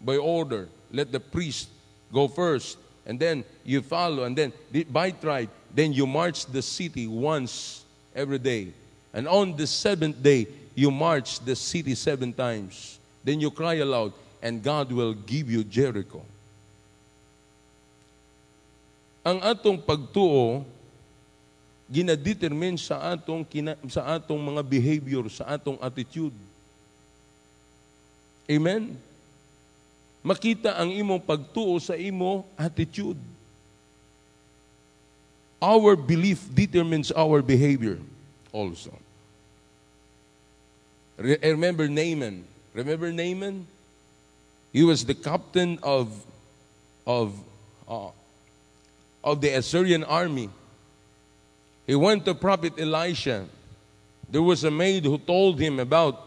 by 0.00 0.16
order. 0.16 0.68
Let 0.90 1.12
the 1.12 1.20
priest 1.20 1.68
go 2.12 2.26
first, 2.26 2.76
and 3.06 3.18
then 3.18 3.44
you 3.64 3.80
follow, 3.80 4.24
and 4.24 4.36
then 4.36 4.52
by 4.90 5.12
tribe, 5.12 5.50
then 5.72 5.92
you 5.92 6.04
march 6.04 6.46
the 6.46 6.62
city 6.62 7.06
once 7.06 7.84
every 8.12 8.38
day. 8.38 8.72
And 9.12 9.28
on 9.28 9.56
the 9.56 9.68
seventh 9.68 10.20
day, 10.20 10.48
you 10.74 10.90
march 10.90 11.38
the 11.38 11.54
city 11.54 11.94
seven 11.94 12.32
times. 12.32 12.98
Then 13.22 13.40
you 13.40 13.52
cry 13.52 13.74
aloud, 13.74 14.12
and 14.44 14.60
God 14.60 14.92
will 14.92 15.16
give 15.16 15.48
you 15.48 15.64
Jericho. 15.64 16.20
Ang 19.24 19.40
atong 19.40 19.80
pagtuo 19.80 20.68
ginadetermine 21.88 22.76
sa 22.76 23.16
atong 23.16 23.40
kina, 23.40 23.72
sa 23.88 24.04
atong 24.20 24.36
mga 24.36 24.60
behavior, 24.60 25.24
sa 25.32 25.56
atong 25.56 25.80
attitude. 25.80 26.36
Amen. 28.44 28.92
Makita 30.20 30.76
ang 30.76 30.92
imong 30.92 31.24
pagtuo 31.24 31.80
sa 31.80 31.96
imo 31.96 32.44
attitude. 32.60 33.16
Our 35.56 35.96
belief 35.96 36.44
determines 36.52 37.08
our 37.16 37.40
behavior 37.40 37.96
also. 38.52 38.92
Re- 41.16 41.40
remember 41.40 41.88
Naaman. 41.88 42.44
Remember 42.76 43.08
Naaman? 43.08 43.64
He 44.74 44.82
was 44.82 45.06
the 45.06 45.14
captain 45.14 45.78
of 45.86 46.10
of 47.06 47.38
uh, 47.86 48.10
of 49.22 49.40
the 49.40 49.54
Assyrian 49.54 50.02
army. 50.02 50.50
He 51.86 51.94
went 51.94 52.24
to 52.26 52.34
Prophet 52.34 52.74
Elisha. 52.76 53.46
There 54.28 54.42
was 54.42 54.64
a 54.64 54.70
maid 54.70 55.04
who 55.04 55.16
told 55.16 55.60
him 55.60 55.78
about 55.78 56.26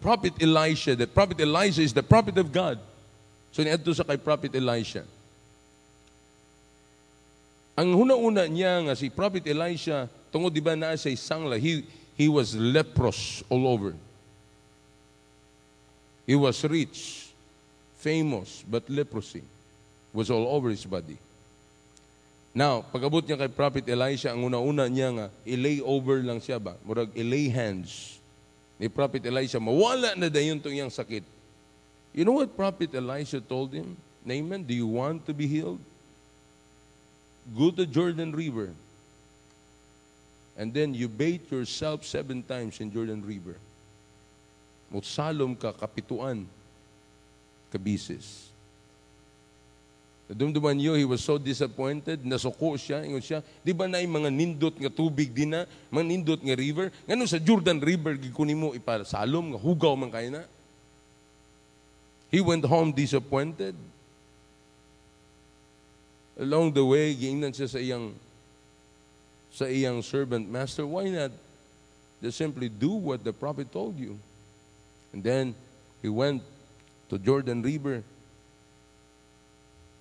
Prophet 0.00 0.34
Elisha, 0.42 0.96
that 0.96 1.14
Prophet 1.14 1.40
Elisha 1.40 1.80
is 1.80 1.94
the 1.94 2.02
prophet 2.02 2.36
of 2.38 2.50
God. 2.50 2.78
So 3.52 3.62
niadto 3.62 3.94
sa 3.94 4.02
kay 4.02 4.16
Prophet 4.16 4.54
Elisha. 4.56 5.04
Ang 7.78 7.92
huna-una 7.94 8.48
niya 8.48 8.82
nga 8.88 8.96
si 8.96 9.10
Prophet 9.10 9.46
Elisha, 9.46 10.08
tungod 10.32 10.50
di 10.52 10.60
ba 10.60 10.74
na 10.74 10.96
sa 10.96 11.08
sangla, 11.14 11.60
he, 11.60 11.84
he 12.16 12.26
was 12.26 12.56
leprous 12.56 13.44
all 13.48 13.68
over. 13.68 13.94
He 16.26 16.34
was 16.34 16.58
rich, 16.64 17.25
famous, 17.98 18.64
but 18.68 18.88
leprosy. 18.88 19.42
was 20.16 20.32
all 20.32 20.48
over 20.48 20.72
his 20.72 20.88
body. 20.88 21.20
Now, 22.56 22.80
pagabot 22.88 23.20
niya 23.20 23.36
kay 23.36 23.52
Prophet 23.52 23.84
Elisha, 23.84 24.32
ang 24.32 24.48
una-una 24.48 24.88
niya 24.88 25.12
nga, 25.12 25.26
ilay 25.44 25.84
over 25.84 26.24
lang 26.24 26.40
siya 26.40 26.56
ba? 26.56 26.72
Murag 26.88 27.12
ilay 27.12 27.52
hands 27.52 28.16
ni 28.80 28.88
Prophet 28.88 29.20
Elisha, 29.28 29.60
mawala 29.60 30.16
na 30.16 30.32
dayon 30.32 30.56
itong 30.56 30.72
iyang 30.72 30.88
sakit. 30.88 31.20
You 32.16 32.24
know 32.24 32.40
what 32.40 32.56
Prophet 32.56 32.96
Elisha 32.96 33.44
told 33.44 33.76
him? 33.76 33.92
Naaman, 34.24 34.64
do 34.64 34.72
you 34.72 34.88
want 34.88 35.28
to 35.28 35.36
be 35.36 35.44
healed? 35.44 35.84
Go 37.52 37.68
to 37.68 37.84
Jordan 37.84 38.32
River. 38.32 38.72
And 40.56 40.72
then 40.72 40.96
you 40.96 41.12
bathe 41.12 41.52
yourself 41.52 42.08
seven 42.08 42.40
times 42.40 42.80
in 42.80 42.88
Jordan 42.88 43.20
River. 43.20 43.60
Mutsalom 44.88 45.60
ka 45.60 45.76
kapituan 45.76 46.48
kabisis. 47.72 48.46
Nadumduman 50.26 50.74
niyo, 50.74 50.98
he 50.98 51.06
was 51.06 51.22
so 51.22 51.38
disappointed, 51.38 52.26
nasuko 52.26 52.74
siya, 52.74 53.06
ingon 53.06 53.22
siya, 53.22 53.46
di 53.62 53.70
ba 53.70 53.86
na 53.86 54.02
mga 54.02 54.26
nindot 54.26 54.74
nga 54.74 54.90
tubig 54.90 55.30
din 55.30 55.54
na, 55.54 55.70
mga 55.86 56.06
nindot 56.06 56.40
nga 56.42 56.58
river, 56.58 56.90
ngano 57.06 57.30
sa 57.30 57.38
Jordan 57.38 57.78
River, 57.78 58.18
gikunin 58.18 58.58
mo 58.58 58.74
ipasalom, 58.74 59.54
nga 59.54 59.60
hugaw 59.62 59.94
man 59.94 60.10
kayo 60.10 60.34
na. 60.34 60.42
He 62.26 62.42
went 62.42 62.66
home 62.66 62.90
disappointed. 62.90 63.78
Along 66.34 66.74
the 66.74 66.82
way, 66.82 67.14
giingnan 67.14 67.54
siya 67.54 67.70
sa 67.70 67.78
iyang 67.78 68.10
sa 69.54 69.70
iyang 69.70 70.02
servant 70.02 70.44
master, 70.44 70.84
why 70.84 71.06
not 71.08 71.32
just 72.20 72.36
simply 72.36 72.68
do 72.68 72.98
what 72.98 73.22
the 73.22 73.32
prophet 73.32 73.70
told 73.70 73.94
you? 73.94 74.18
And 75.14 75.22
then, 75.22 75.54
he 76.02 76.10
went 76.10 76.42
to 77.06 77.18
Jordan 77.18 77.62
River, 77.62 78.02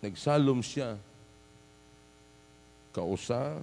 Nagsalom 0.06 0.62
siya. 0.62 1.02
Kausa. 2.94 3.58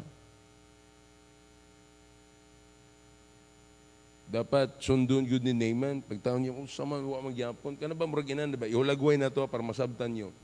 Dapat 4.26 4.81
sundon 4.83 5.22
yun 5.22 5.38
ni 5.38 5.55
Naaman. 5.55 6.02
Pagtaon 6.02 6.42
niya, 6.42 6.50
kung 6.50 6.66
sama 6.66 6.98
wa 6.98 7.31
magyapon, 7.31 7.78
ka 7.78 7.87
na 7.87 7.94
ba 7.94 8.11
muraginan, 8.11 8.50
diba? 8.50 8.66
Iulagway 8.66 9.14
na 9.14 9.31
to 9.31 9.46
para 9.46 9.62
masabtan 9.62 10.11
niyo. 10.11 10.35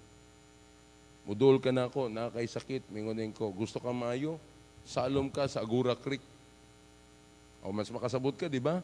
Mudol 1.26 1.58
ka 1.58 1.74
na 1.74 1.90
ako, 1.90 2.06
nakakay 2.06 2.46
sakit, 2.46 2.82
mingonin 2.94 3.34
ko. 3.34 3.50
Gusto 3.50 3.82
ka 3.82 3.90
maayo? 3.90 4.38
Salom 4.86 5.26
ka 5.26 5.50
sa 5.50 5.60
Agura 5.60 5.98
Creek. 5.98 6.22
O 7.60 7.74
mas 7.74 7.90
makasabot 7.90 8.32
ka, 8.38 8.46
di 8.46 8.62
ba? 8.62 8.80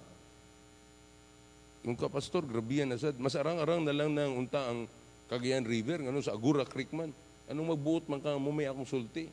Yung 1.84 2.00
ka, 2.00 2.08
pastor, 2.08 2.48
grabiyan 2.48 2.88
na 2.88 2.96
sad. 2.96 3.20
Mas 3.20 3.36
arang-arang 3.36 3.84
na 3.84 3.92
lang 3.92 4.08
ng 4.08 4.32
unta 4.40 4.72
ang 4.72 4.88
Cagayan 5.28 5.68
River, 5.68 6.00
ngano 6.00 6.24
sa 6.24 6.32
Agura 6.32 6.64
Creek 6.64 6.92
man. 6.96 7.12
Anong 7.44 7.76
magbuot 7.76 8.08
man 8.08 8.24
ka, 8.24 8.40
mumay 8.40 8.64
akong 8.64 8.88
sulti. 8.88 9.28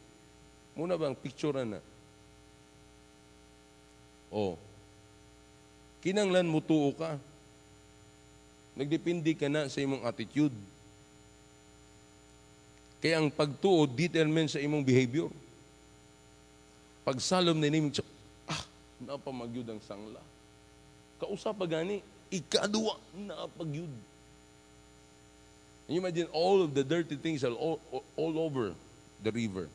Muna 0.76 1.00
bang 1.00 1.16
picture 1.16 1.64
na? 1.64 1.80
Oh. 4.32 4.60
Kinanglan 6.04 6.48
mo 6.48 6.60
tuo 6.60 6.92
ka. 6.96 7.16
Nagdepende 8.76 9.32
ka 9.36 9.48
na 9.52 9.68
sa 9.68 9.84
imong 9.84 10.04
attitude. 10.04 10.56
Kaya 13.04 13.20
ang 13.20 13.32
pagtuo 13.32 13.88
determine 13.88 14.48
sa 14.48 14.64
imong 14.64 14.84
behavior. 14.84 15.32
Pagsalom 17.04 17.58
na 17.58 17.68
nimig, 17.68 17.98
ah, 18.48 18.64
napamagyud 19.04 19.68
ang 19.68 19.82
sangla. 19.84 20.22
Kausap 21.18 21.58
pa 21.58 21.66
gani, 21.66 22.00
ikaduwa, 22.32 22.96
napagyud. 23.14 23.92
And 25.88 25.92
you 25.92 26.00
imagine 26.00 26.32
all 26.32 26.64
of 26.64 26.72
the 26.72 26.88
dirty 26.88 27.20
things 27.20 27.44
are 27.44 27.52
all, 27.52 27.84
all 28.16 28.40
over 28.40 28.72
the 29.20 29.32
river. 29.32 29.68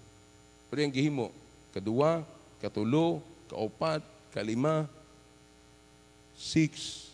Pero 0.73 0.81
yung 0.81 0.95
gihimo, 0.95 1.29
kadua, 1.77 2.25
katulo, 2.59 3.21
kaupat, 3.53 4.01
kalima, 4.33 4.89
six, 6.33 7.05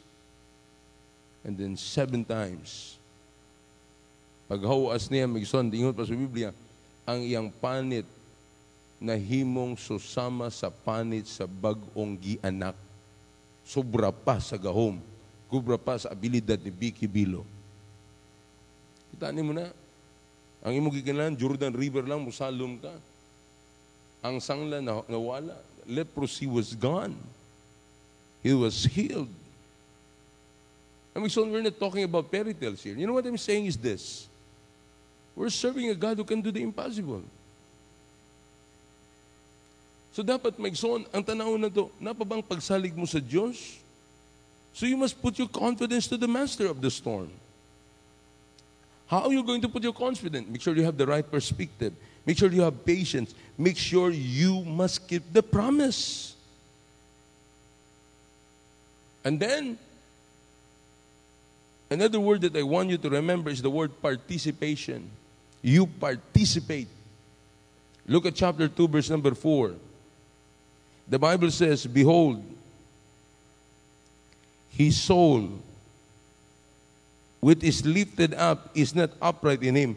and 1.43 1.59
then 1.59 1.75
seven 1.75 2.23
times. 2.23 2.95
Paghawas 4.47 5.11
niya, 5.11 5.27
magson, 5.27 5.67
ingon 5.75 5.95
pa 5.95 6.07
sa 6.07 6.15
Biblia, 6.15 6.55
ang 7.03 7.27
iyang 7.27 7.51
panit 7.51 8.07
na 9.03 9.19
himong 9.19 9.75
susama 9.75 10.47
sa 10.47 10.71
panit 10.71 11.27
sa 11.27 11.43
bagong 11.51 12.15
gianak. 12.15 12.79
Sobra 13.67 14.15
pa 14.15 14.39
sa 14.39 14.55
gahom. 14.55 15.03
Kubra 15.53 15.77
pa 15.77 16.01
sa 16.01 16.09
abilidad 16.09 16.57
ni 16.57 16.73
Vicky 16.73 17.05
Bilo. 17.05 17.45
Kita 19.13 19.29
mo 19.45 19.53
na. 19.53 19.69
Ang 20.65 20.81
imong 20.81 20.97
gikinahanglan 20.97 21.37
Jordan 21.37 21.77
River 21.77 22.09
lang 22.09 22.25
musalom 22.25 22.81
ka. 22.81 22.95
Ang 24.25 24.41
sangla 24.41 24.81
na 24.81 25.05
nawala. 25.05 25.53
Leprosy 25.85 26.49
was 26.49 26.73
gone. 26.73 27.13
He 28.41 28.57
was 28.57 28.89
healed. 28.89 29.29
I 31.13 31.21
mean, 31.21 31.29
so 31.29 31.45
we're 31.45 31.61
not 31.61 31.77
talking 31.77 32.09
about 32.09 32.33
fairy 32.33 32.57
tales 32.57 32.81
here. 32.81 32.97
You 32.97 33.05
know 33.05 33.13
what 33.13 33.27
I'm 33.29 33.37
saying 33.37 33.69
is 33.69 33.77
this. 33.77 34.25
We're 35.37 35.53
serving 35.53 35.93
a 35.93 35.95
God 35.95 36.17
who 36.17 36.25
can 36.25 36.41
do 36.41 36.49
the 36.49 36.65
impossible. 36.65 37.29
So 40.17 40.25
dapat 40.25 40.57
maigsoon, 40.57 41.05
ang 41.13 41.21
tanaw 41.21 41.57
na 41.61 41.69
to, 41.69 41.93
napabang 42.01 42.41
pagsalig 42.41 42.97
mo 42.97 43.05
sa 43.05 43.21
Diyos? 43.21 43.82
So 44.75 44.87
you 44.87 44.97
must 44.97 45.21
put 45.21 45.39
your 45.39 45.49
confidence 45.49 46.07
to 46.09 46.17
the 46.17 46.29
master 46.29 46.67
of 46.67 46.81
the 46.81 46.91
storm. 46.91 47.31
How 49.07 49.25
are 49.25 49.33
you 49.33 49.43
going 49.45 49.61
to 49.61 49.69
put 49.69 49.83
your 49.83 49.93
confidence? 49.93 50.49
Make 50.49 50.63
sure 50.63 50.75
you 50.75 50.85
have 50.85 50.97
the 50.97 51.07
right 51.07 51.29
perspective. 51.29 51.93
Make 52.25 52.39
sure 52.39 52.51
you 52.51 52.63
have 52.63 52.85
patience. 52.85 53.35
Make 53.59 53.77
sure 53.77 54.11
you 54.11 54.65
must 54.65 55.07
keep 55.07 55.33
the 55.33 55.43
promise. 55.43 56.35
And 59.25 59.39
then, 59.39 59.79
another 61.91 62.19
word 62.19 62.41
that 62.41 62.57
I 62.57 62.63
want 62.63 62.89
you 62.91 62.99
to 62.99 63.11
remember 63.11 63.51
is 63.51 63.61
the 63.61 63.71
word 63.71 64.01
participation. 64.01 65.11
You 65.61 65.87
participate. 65.87 66.89
Look 68.07 68.27
at 68.27 68.35
chapter 68.35 68.67
2, 68.67 68.89
verse 68.89 69.11
number 69.11 69.35
4. 69.35 69.75
The 71.09 71.19
Bible 71.19 71.51
says, 71.51 71.87
Behold, 71.87 72.43
his 74.77 74.97
soul 74.97 75.49
which 77.43 77.65
is 77.65 77.85
lifted 77.85 78.35
up 78.35 78.71
is 78.73 78.95
not 78.95 79.11
upright 79.21 79.63
in 79.65 79.75
him, 79.75 79.97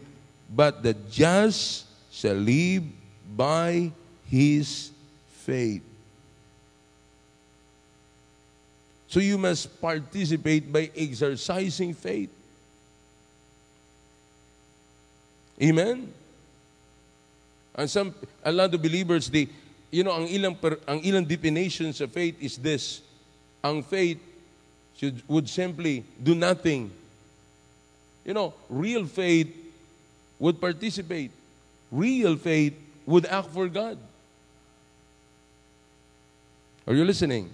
but 0.50 0.82
the 0.82 0.96
just 1.12 1.86
shall 2.12 2.34
live 2.34 2.82
by 3.38 3.92
his 4.26 4.90
faith. 5.46 5.84
So 9.08 9.20
you 9.20 9.38
must 9.38 9.80
participate 9.80 10.74
by 10.74 10.90
exercising 10.98 11.94
faith. 11.94 12.34
Amen? 15.62 16.12
And 17.76 17.88
some, 17.88 18.16
a 18.44 18.52
lot 18.52 18.74
of 18.74 18.82
believers, 18.82 19.30
they, 19.30 19.48
you 19.92 20.04
know, 20.04 20.18
ang 20.18 20.28
ilang, 20.28 20.60
per, 20.60 20.80
ang 20.88 21.00
ilang 21.04 21.28
definitions 21.28 22.02
of 22.02 22.12
faith 22.12 22.42
is 22.42 22.58
this. 22.58 23.02
Ang 23.64 23.84
faith 23.84 24.18
should, 24.98 25.22
would 25.28 25.50
simply 25.50 26.04
do 26.22 26.36
nothing 26.36 26.92
you 28.26 28.34
know, 28.34 28.54
real 28.68 29.06
faith 29.06 29.56
would 30.40 30.60
participate. 30.60 31.32
Real 31.92 32.36
faith 32.36 32.74
would 33.06 33.28
act 33.28 33.50
for 33.50 33.70
God. 33.70 33.98
Are 36.88 36.94
you 36.94 37.06
listening? 37.06 37.52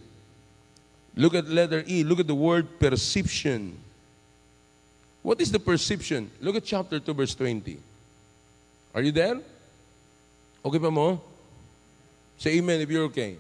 Look 1.16 1.36
at 1.36 1.48
letter 1.48 1.84
E. 1.86 2.04
Look 2.04 2.22
at 2.22 2.28
the 2.28 2.36
word 2.36 2.80
perception. 2.80 3.78
What 5.22 5.42
is 5.42 5.52
the 5.52 5.60
perception? 5.60 6.32
Look 6.40 6.56
at 6.56 6.64
chapter 6.64 7.00
2, 7.00 7.14
verse 7.14 7.36
20. 7.36 7.78
Are 8.96 9.02
you 9.02 9.12
there? 9.12 9.40
Okay 10.64 10.80
pa 10.80 10.90
mo? 10.90 11.22
Say 12.38 12.58
amen 12.58 12.82
if 12.82 12.90
you're 12.90 13.06
okay. 13.06 13.38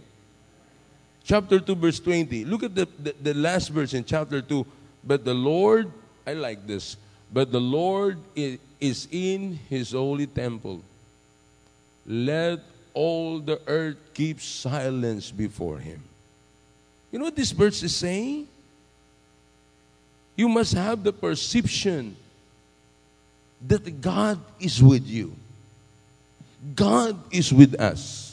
Chapter 1.23 1.59
2, 1.59 1.75
verse 1.75 1.99
20. 1.99 2.45
Look 2.45 2.63
at 2.63 2.75
the, 2.75 2.87
the, 2.99 3.15
the 3.21 3.33
last 3.33 3.69
verse 3.69 3.93
in 3.93 4.03
chapter 4.03 4.41
2. 4.41 4.65
But 5.03 5.23
the 5.25 5.33
Lord, 5.33 5.91
I 6.25 6.33
like 6.33 6.67
this. 6.67 6.97
But 7.31 7.51
the 7.51 7.61
Lord 7.61 8.17
is 8.35 9.07
in 9.11 9.59
his 9.69 9.91
holy 9.91 10.27
temple. 10.27 10.81
Let 12.05 12.59
all 12.93 13.39
the 13.39 13.61
earth 13.67 13.97
keep 14.13 14.41
silence 14.41 15.31
before 15.31 15.77
him. 15.77 16.01
You 17.11 17.19
know 17.19 17.25
what 17.25 17.35
this 17.35 17.51
verse 17.51 17.83
is 17.83 17.95
saying? 17.95 18.47
You 20.35 20.49
must 20.49 20.73
have 20.73 21.03
the 21.03 21.13
perception 21.13 22.15
that 23.67 24.01
God 24.01 24.39
is 24.59 24.81
with 24.81 25.05
you. 25.07 25.35
God 26.75 27.17
is 27.31 27.53
with 27.53 27.79
us. 27.79 28.30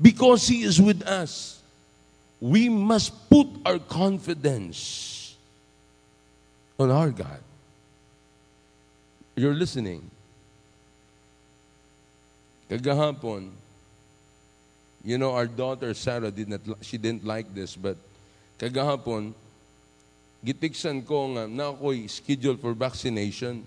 Because 0.00 0.46
He 0.46 0.62
is 0.62 0.80
with 0.80 1.02
us, 1.02 1.60
we 2.40 2.68
must 2.68 3.28
put 3.28 3.48
our 3.66 3.78
confidence 3.78 5.36
on 6.78 6.90
our 6.90 7.10
God. 7.10 7.40
You're 9.34 9.54
listening. 9.54 10.08
Kagahapon, 12.70 13.50
you 15.04 15.18
know, 15.18 15.32
our 15.32 15.46
daughter 15.46 15.94
Sarah 15.94 16.30
did 16.30 16.48
not, 16.48 16.60
she 16.82 16.98
didn't 16.98 17.24
like 17.24 17.52
this, 17.54 17.74
but 17.74 17.96
kagahapon, 18.58 19.32
gitiksan 20.44 21.06
ko 21.06 21.34
nga 21.34 21.48
na 21.48 21.72
ako'y 21.72 22.06
schedule 22.10 22.56
for 22.56 22.74
vaccination. 22.74 23.64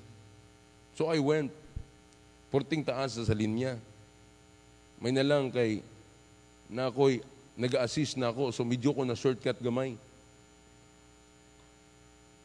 So 0.96 1.08
I 1.08 1.20
went. 1.20 1.52
Porting 2.52 2.84
taas 2.84 3.16
sa 3.16 3.32
linya. 3.32 3.80
May 5.00 5.16
nalang 5.16 5.52
kay 5.56 5.80
na 6.72 6.88
ako'y 6.88 7.20
nag-assist 7.60 8.16
na 8.16 8.32
ako, 8.32 8.56
so 8.56 8.64
medyo 8.64 8.96
ko 8.96 9.04
na 9.04 9.14
shortcut 9.14 9.60
gamay. 9.60 10.00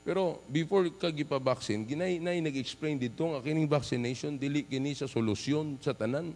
Pero 0.06 0.38
before 0.46 0.86
ka 0.94 1.10
gipa-vaccine, 1.10 1.82
ginay 1.82 2.22
nay 2.22 2.38
nag-explain 2.38 2.98
dito 2.98 3.26
nga 3.26 3.42
kining 3.42 3.66
vaccination 3.66 4.38
dili 4.38 4.62
kini 4.62 4.94
sa 4.94 5.10
solusyon 5.10 5.78
sa 5.82 5.94
tanan. 5.94 6.30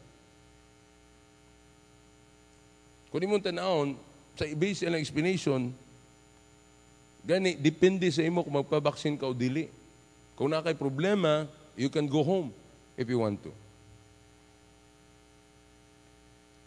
Kung 3.11 3.23
imong 3.23 3.43
tanawon 3.43 3.99
sa 4.35 4.47
base 4.55 4.87
ang 4.87 4.99
explanation, 4.99 5.71
gani 7.27 7.59
depende 7.59 8.11
sa 8.11 8.27
imo 8.27 8.43
kung 8.47 8.59
magpa-vaccine 8.59 9.19
ka 9.19 9.31
o 9.31 9.35
dili. 9.35 9.71
Kung 10.35 10.51
na 10.51 10.63
kay 10.63 10.75
problema, 10.75 11.47
you 11.79 11.91
can 11.91 12.11
go 12.11 12.27
home 12.27 12.51
if 12.99 13.07
you 13.07 13.23
want 13.23 13.39
to. 13.45 13.53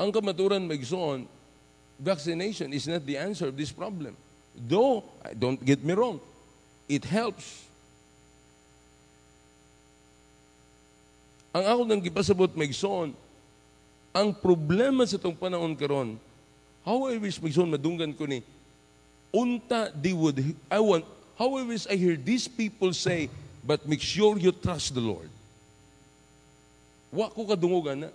Ang 0.04 0.12
kamaturan 0.12 0.68
magsoon, 0.68 1.24
vaccination 1.96 2.76
is 2.76 2.92
not 2.92 3.08
the 3.08 3.16
answer 3.16 3.48
of 3.48 3.56
this 3.56 3.72
problem. 3.72 4.20
Though, 4.52 5.08
don't 5.32 5.64
get 5.64 5.80
me 5.80 5.96
wrong, 5.96 6.20
it 6.92 7.08
helps. 7.08 7.64
Ang 11.56 11.64
ako 11.64 11.82
nang 11.88 12.04
gipasabot 12.04 12.52
magson, 12.52 13.16
ang 14.12 14.30
problema 14.36 15.08
sa 15.08 15.16
itong 15.16 15.40
panahon 15.40 15.72
karon, 15.72 16.20
how 16.84 17.08
I 17.08 17.16
wish 17.16 17.40
magson 17.40 17.72
madunggan 17.72 18.12
ko 18.12 18.28
ni, 18.28 18.44
unta 19.32 19.88
they 19.96 20.12
would, 20.12 20.44
I 20.68 20.84
want, 20.84 21.08
how 21.40 21.56
I 21.56 21.64
wish 21.64 21.88
I 21.88 21.96
hear 21.96 22.20
these 22.20 22.52
people 22.52 22.92
say, 22.92 23.32
but 23.64 23.88
make 23.88 24.04
sure 24.04 24.36
you 24.36 24.52
trust 24.52 24.92
the 24.92 25.00
Lord. 25.00 25.32
Wa 27.08 27.32
ko 27.32 27.48
kadungugan 27.48 28.04
na. 28.04 28.12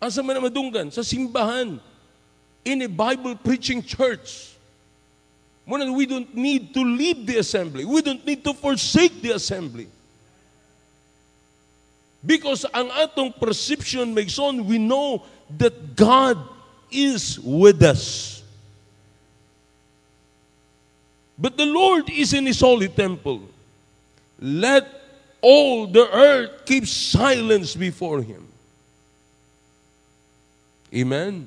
Asa 0.00 0.22
man 0.22 0.42
madunggan? 0.42 0.92
Sa 0.92 1.02
simbahan. 1.02 1.78
In 2.64 2.82
a 2.82 2.88
Bible 2.88 3.34
preaching 3.36 3.82
church. 3.82 4.54
Muna, 5.68 5.94
we 5.94 6.06
don't 6.06 6.34
need 6.34 6.72
to 6.72 6.80
leave 6.80 7.26
the 7.26 7.36
assembly. 7.38 7.84
We 7.84 8.00
don't 8.00 8.24
need 8.24 8.42
to 8.44 8.54
forsake 8.54 9.20
the 9.20 9.32
assembly. 9.32 9.86
Because 12.24 12.64
ang 12.72 12.90
atong 12.90 13.34
perception 13.38 14.14
makes 14.14 14.38
on, 14.38 14.66
we 14.66 14.78
know 14.78 15.22
that 15.56 15.94
God 15.94 16.38
is 16.90 17.38
with 17.38 17.82
us. 17.82 18.42
But 21.38 21.56
the 21.56 21.66
Lord 21.66 22.10
is 22.10 22.32
in 22.32 22.46
His 22.46 22.58
holy 22.60 22.88
temple. 22.88 23.42
Let 24.40 24.88
all 25.40 25.86
the 25.86 26.08
earth 26.10 26.64
keep 26.64 26.86
silence 26.86 27.76
before 27.76 28.22
Him. 28.22 28.47
Amen. 30.94 31.46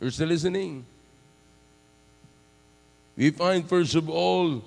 You're 0.00 0.10
still 0.10 0.28
listening? 0.28 0.84
We 3.16 3.30
find, 3.30 3.68
first 3.68 3.94
of 3.94 4.08
all, 4.08 4.62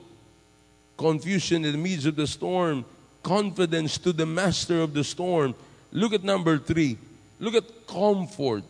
confusion 0.97 1.65
in 1.65 1.71
the 1.71 1.77
midst 1.77 2.05
of 2.05 2.15
the 2.15 2.27
storm, 2.27 2.85
confidence 3.23 3.97
to 3.99 4.13
the 4.13 4.25
master 4.25 4.81
of 4.81 4.93
the 4.93 5.03
storm. 5.03 5.55
Look 5.91 6.13
at 6.13 6.23
number 6.23 6.57
three. 6.57 6.97
Look 7.39 7.55
at 7.55 7.87
comfort. 7.87 8.63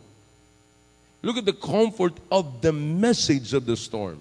Look 1.22 1.38
at 1.38 1.46
the 1.46 1.54
comfort 1.54 2.14
of 2.32 2.62
the 2.62 2.72
message 2.72 3.54
of 3.54 3.66
the 3.66 3.76
storm. 3.76 4.20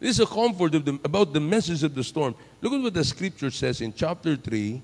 This 0.00 0.18
is 0.18 0.20
a 0.20 0.26
comfort 0.26 0.72
the, 0.72 1.00
about 1.04 1.32
the 1.32 1.40
message 1.40 1.82
of 1.82 1.94
the 1.94 2.04
storm. 2.04 2.34
Look 2.60 2.72
at 2.72 2.80
what 2.80 2.94
the 2.94 3.04
scripture 3.04 3.50
says 3.50 3.80
in 3.80 3.92
chapter 3.92 4.36
3. 4.36 4.82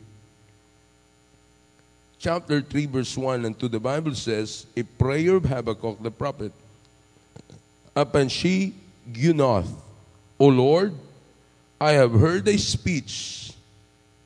Chapter 2.21 2.61
3, 2.61 2.85
verse 2.85 3.17
1 3.17 3.47
and 3.47 3.59
2. 3.59 3.69
The 3.69 3.81
Bible 3.81 4.15
says, 4.15 4.67
A 4.77 4.83
prayer 4.83 5.37
of 5.37 5.47
Habakkuk 5.47 6.03
the 6.03 6.11
prophet. 6.11 6.53
Upon 7.97 8.29
she 8.29 8.75
Gunoth, 9.11 9.73
O 10.39 10.49
Lord, 10.49 10.93
I 11.81 11.93
have 11.93 12.13
heard 12.13 12.45
thy 12.45 12.57
speech 12.57 13.55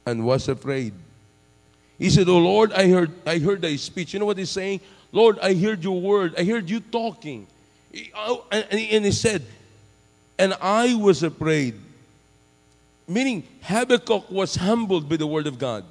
and 0.04 0.26
was 0.26 0.48
afraid. 0.48 0.92
He 1.96 2.10
said, 2.10 2.28
O 2.28 2.38
Lord, 2.38 2.72
I 2.72 2.88
heard, 2.88 3.12
I 3.24 3.38
heard 3.38 3.62
thy 3.62 3.76
speech. 3.76 4.12
You 4.12 4.18
know 4.18 4.26
what 4.26 4.38
he's 4.38 4.50
saying? 4.50 4.80
Lord, 5.12 5.38
I 5.38 5.54
heard 5.54 5.84
your 5.84 6.00
word. 6.00 6.34
I 6.36 6.42
heard 6.42 6.68
you 6.68 6.80
talking. 6.80 7.46
Oh, 8.16 8.44
and 8.50 9.04
he 9.04 9.12
said, 9.12 9.44
and 10.36 10.52
I 10.60 10.96
was 10.96 11.22
afraid. 11.22 11.78
Meaning, 13.06 13.46
Habakkuk 13.62 14.28
was 14.32 14.56
humbled 14.56 15.08
by 15.08 15.14
the 15.14 15.28
word 15.28 15.46
of 15.46 15.60
God. 15.60 15.84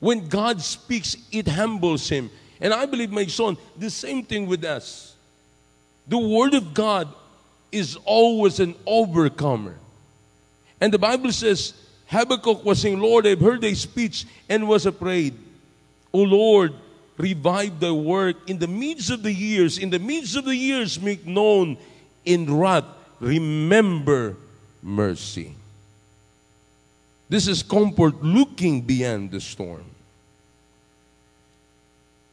When 0.00 0.28
God 0.28 0.60
speaks, 0.60 1.16
it 1.32 1.48
humbles 1.48 2.08
him. 2.08 2.30
And 2.60 2.72
I 2.72 2.86
believe, 2.86 3.10
my 3.10 3.26
son, 3.26 3.56
the 3.76 3.90
same 3.90 4.24
thing 4.24 4.46
with 4.46 4.64
us. 4.64 5.16
The 6.06 6.18
word 6.18 6.54
of 6.54 6.74
God 6.74 7.08
is 7.70 7.96
always 8.04 8.60
an 8.60 8.74
overcomer. 8.86 9.76
And 10.80 10.92
the 10.92 10.98
Bible 10.98 11.32
says, 11.32 11.74
Habakkuk 12.06 12.64
was 12.64 12.80
saying, 12.80 12.98
Lord, 12.98 13.26
I've 13.26 13.40
heard 13.40 13.60
thy 13.60 13.74
speech 13.74 14.24
and 14.48 14.66
was 14.66 14.86
afraid. 14.86 15.34
O 16.12 16.22
Lord, 16.22 16.72
revive 17.18 17.80
thy 17.80 17.90
work 17.90 18.36
in 18.48 18.58
the 18.58 18.66
midst 18.66 19.10
of 19.10 19.22
the 19.22 19.32
years. 19.32 19.78
In 19.78 19.90
the 19.90 19.98
midst 19.98 20.36
of 20.36 20.44
the 20.44 20.56
years, 20.56 21.00
make 21.00 21.26
known 21.26 21.76
in 22.24 22.56
wrath. 22.56 22.84
Remember 23.20 24.36
mercy. 24.82 25.54
This 27.28 27.46
is 27.46 27.62
comfort 27.62 28.22
looking 28.22 28.80
beyond 28.80 29.30
the 29.30 29.40
storm. 29.40 29.84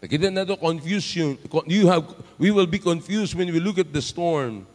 Nakita 0.01 0.31
na 0.31 0.55
confusion. 0.55 1.38
You 1.67 1.88
have, 1.88 2.15
we 2.38 2.51
will 2.51 2.67
be 2.67 2.79
confused 2.79 3.36
when 3.36 3.51
we 3.51 3.60
look 3.60 3.77
at 3.77 3.91
the 3.91 4.01
storm. 4.01 4.65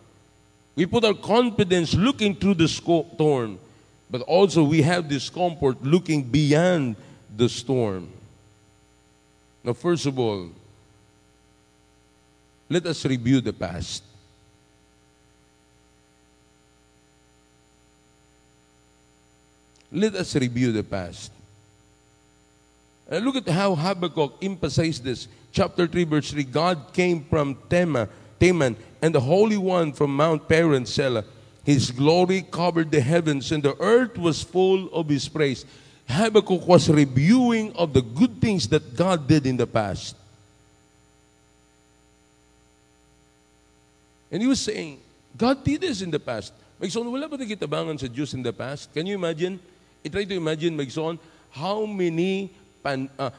We 0.76 0.86
put 0.86 1.04
our 1.04 1.14
confidence 1.14 1.94
looking 1.94 2.34
through 2.34 2.54
the 2.54 2.68
storm, 2.68 3.58
but 4.10 4.22
also 4.22 4.64
we 4.64 4.82
have 4.82 5.08
discomfort 5.08 5.82
looking 5.82 6.22
beyond 6.22 6.96
the 7.36 7.48
storm. 7.48 8.08
Now, 9.62 9.72
first 9.72 10.06
of 10.06 10.18
all, 10.18 10.50
let 12.68 12.86
us 12.86 13.04
review 13.04 13.40
the 13.40 13.52
past. 13.52 14.02
Let 19.92 20.14
us 20.14 20.34
review 20.36 20.72
the 20.72 20.84
past. 20.84 21.32
And 23.08 23.24
look 23.24 23.36
at 23.36 23.48
how 23.48 23.74
Habakkuk 23.74 24.38
emphasized 24.40 25.02
this. 25.02 25.26
Chapter 25.52 25.86
3, 25.86 26.04
verse 26.04 26.30
3 26.30 26.44
God 26.44 26.92
came 26.92 27.24
from 27.24 27.58
Tema, 27.68 28.08
Teman 28.38 28.76
and 29.02 29.14
the 29.14 29.20
Holy 29.20 29.56
One 29.56 29.92
from 29.92 30.14
Mount 30.14 30.48
Paran, 30.48 30.86
Selah. 30.86 31.24
His 31.64 31.90
glory 31.90 32.42
covered 32.42 32.90
the 32.90 33.00
heavens, 33.00 33.52
and 33.52 33.62
the 33.62 33.76
earth 33.80 34.16
was 34.16 34.42
full 34.42 34.88
of 34.94 35.08
His 35.08 35.28
praise. 35.28 35.64
Habakkuk 36.08 36.66
was 36.66 36.88
reviewing 36.88 37.72
of 37.74 37.92
the 37.92 38.02
good 38.02 38.40
things 38.40 38.68
that 38.68 38.96
God 38.96 39.28
did 39.28 39.46
in 39.46 39.56
the 39.56 39.66
past. 39.66 40.16
And 44.30 44.42
he 44.42 44.48
was 44.48 44.60
saying, 44.60 44.98
God 45.36 45.62
did 45.64 45.80
this 45.80 46.02
in 46.02 46.10
the 46.10 46.20
past. 46.20 46.52
Magson, 46.80 47.04
wala 47.10 47.28
ba 47.28 47.36
nagkitabangan 47.36 47.98
sa 47.98 48.06
Diyos 48.06 48.32
in 48.34 48.42
the 48.42 48.52
past? 48.52 48.92
Can 48.94 49.06
you 49.06 49.14
imagine? 49.14 49.58
I 50.04 50.08
try 50.08 50.24
to 50.24 50.34
imagine, 50.34 50.76
Magson, 50.76 51.18
how 51.50 51.84
many 51.84 52.50
pan, 52.82 53.10
uh, 53.18 53.30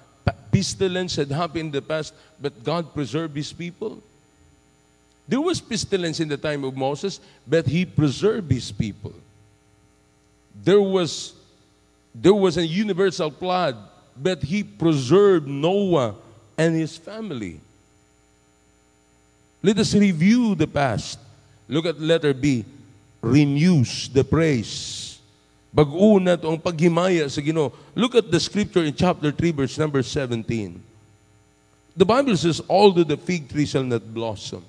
pestilence 0.52 1.16
had 1.16 1.32
happened 1.32 1.66
in 1.68 1.72
the 1.72 1.82
past, 1.82 2.14
but 2.40 2.64
God 2.64 2.94
preserved 2.94 3.36
His 3.36 3.52
people? 3.54 4.02
There 5.32 5.40
was 5.40 5.62
pestilence 5.62 6.20
in 6.20 6.28
the 6.28 6.36
time 6.36 6.66
of 6.66 6.76
Moses, 6.76 7.22
but 7.48 7.66
he 7.66 7.86
preserved 7.86 8.52
his 8.52 8.70
people. 8.70 9.14
There 10.62 10.82
was, 10.82 11.34
there 12.14 12.34
was 12.34 12.58
a 12.58 12.68
universal 12.68 13.32
flood, 13.32 13.78
but 14.18 14.44
he 14.44 14.62
preserved 14.62 15.48
Noah 15.48 16.16
and 16.58 16.76
his 16.76 16.98
family. 16.98 17.62
Let 19.64 19.78
us 19.80 19.96
review 19.96 20.54
the 20.54 20.68
past. 20.68 21.18
Look 21.70 21.86
at 21.86 21.98
letter 22.02 22.34
B. 22.34 22.66
Renews 23.22 24.10
the 24.10 24.26
praise. 24.26 25.01
Bag-una 25.74 26.36
to 26.36 26.52
ang 26.52 26.60
paghimaya 26.60 27.30
sa 27.32 27.40
Ginoo. 27.40 27.72
Look 27.96 28.16
at 28.16 28.30
the 28.30 28.40
scripture 28.40 28.84
in 28.84 28.94
chapter 28.94 29.32
3 29.32 29.52
verse 29.52 29.78
number 29.80 30.04
17. 30.04 30.84
The 31.96 32.06
Bible 32.06 32.36
says, 32.36 32.62
although 32.68 33.04
the 33.04 33.18
fig 33.18 33.50
tree 33.50 33.66
shall 33.66 33.84
not 33.84 34.04
blossom, 34.14 34.64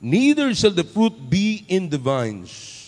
neither 0.00 0.54
shall 0.54 0.74
the 0.74 0.84
fruit 0.84 1.14
be 1.30 1.64
in 1.68 1.88
the 1.90 1.98
vines. 1.98 2.78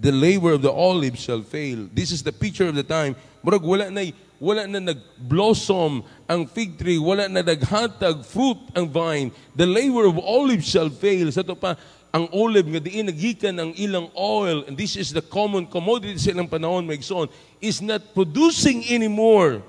the 0.00 0.12
labor 0.12 0.52
of 0.52 0.62
the 0.62 0.72
olive 0.72 1.18
shall 1.18 1.42
fail. 1.42 1.88
This 1.92 2.10
is 2.10 2.22
the 2.22 2.32
picture 2.32 2.66
of 2.66 2.74
the 2.74 2.82
time. 2.82 3.14
Murag 3.44 3.62
wala 3.62 3.90
na 3.90 4.08
wala 4.40 4.64
na 4.64 4.80
nag-blossom 4.80 6.00
ang 6.24 6.48
fig 6.48 6.80
tree, 6.80 6.96
wala 6.96 7.28
na 7.28 7.44
naghatag 7.44 8.24
fruit 8.24 8.56
ang 8.72 8.88
vine. 8.88 9.28
The 9.52 9.68
labor 9.68 10.08
of 10.08 10.16
olive 10.16 10.64
shall 10.64 10.88
fail. 10.88 11.28
Sa 11.28 11.44
to 11.44 11.52
pa, 11.52 11.76
ang 12.10 12.26
olive 12.34 12.66
nga 12.66 12.82
diin 12.82 13.06
nagikan 13.06 13.54
ang 13.54 13.70
ilang 13.78 14.10
oil, 14.18 14.66
and 14.66 14.74
this 14.74 14.98
is 14.98 15.14
the 15.14 15.22
common 15.22 15.62
commodity 15.66 16.18
sa 16.18 16.34
ilang 16.34 16.50
panahon, 16.50 16.82
maigsoon, 16.82 17.30
is 17.62 17.78
not 17.78 18.02
producing 18.14 18.82
anymore. 18.90 19.62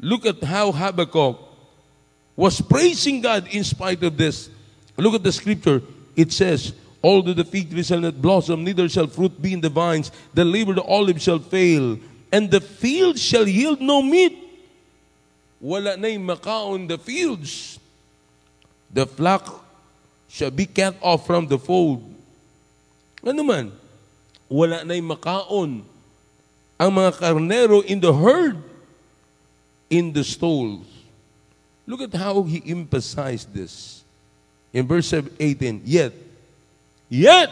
Look 0.00 0.24
at 0.24 0.40
how 0.40 0.72
Habakkuk 0.72 1.36
was 2.36 2.60
praising 2.60 3.20
God 3.20 3.48
in 3.52 3.64
spite 3.64 4.00
of 4.04 4.16
this. 4.16 4.48
Look 4.96 5.14
at 5.14 5.24
the 5.24 5.32
scripture. 5.32 5.84
It 6.16 6.32
says, 6.32 6.72
Although 7.04 7.34
the 7.34 7.44
fig 7.44 7.70
tree 7.70 7.84
shall 7.84 8.00
not 8.00 8.20
blossom, 8.20 8.64
neither 8.64 8.88
shall 8.88 9.06
fruit 9.06 9.40
be 9.40 9.52
in 9.52 9.60
the 9.60 9.68
vines, 9.68 10.10
the 10.34 10.44
labor 10.44 10.72
of 10.72 10.76
the 10.76 10.82
olive 10.82 11.20
shall 11.20 11.38
fail, 11.38 11.98
and 12.32 12.50
the 12.50 12.60
field 12.60 13.18
shall 13.18 13.46
yield 13.46 13.80
no 13.80 14.02
meat. 14.02 14.36
Wala 15.60 15.96
na'y 15.96 16.18
makaon 16.18 16.88
the 16.88 16.98
fields. 16.98 17.78
The 18.92 19.06
flock 19.06 19.65
shall 20.28 20.50
be 20.50 20.66
cut 20.66 20.96
off 21.00 21.26
from 21.26 21.46
the 21.46 21.58
fold. 21.58 22.02
Ano 23.24 23.42
man? 23.42 23.72
Wala 24.48 24.84
na'y 24.86 25.02
makaon 25.02 25.82
ang 26.78 26.90
mga 26.92 27.12
karnero 27.18 27.82
in 27.82 28.00
the 28.00 28.12
herd, 28.12 28.62
in 29.88 30.12
the 30.12 30.22
stalls. 30.22 30.86
Look 31.86 32.02
at 32.02 32.14
how 32.14 32.42
he 32.42 32.62
emphasized 32.66 33.54
this. 33.54 34.04
In 34.72 34.86
verse 34.86 35.14
18, 35.14 35.82
yet, 35.84 36.12
yet 37.08 37.50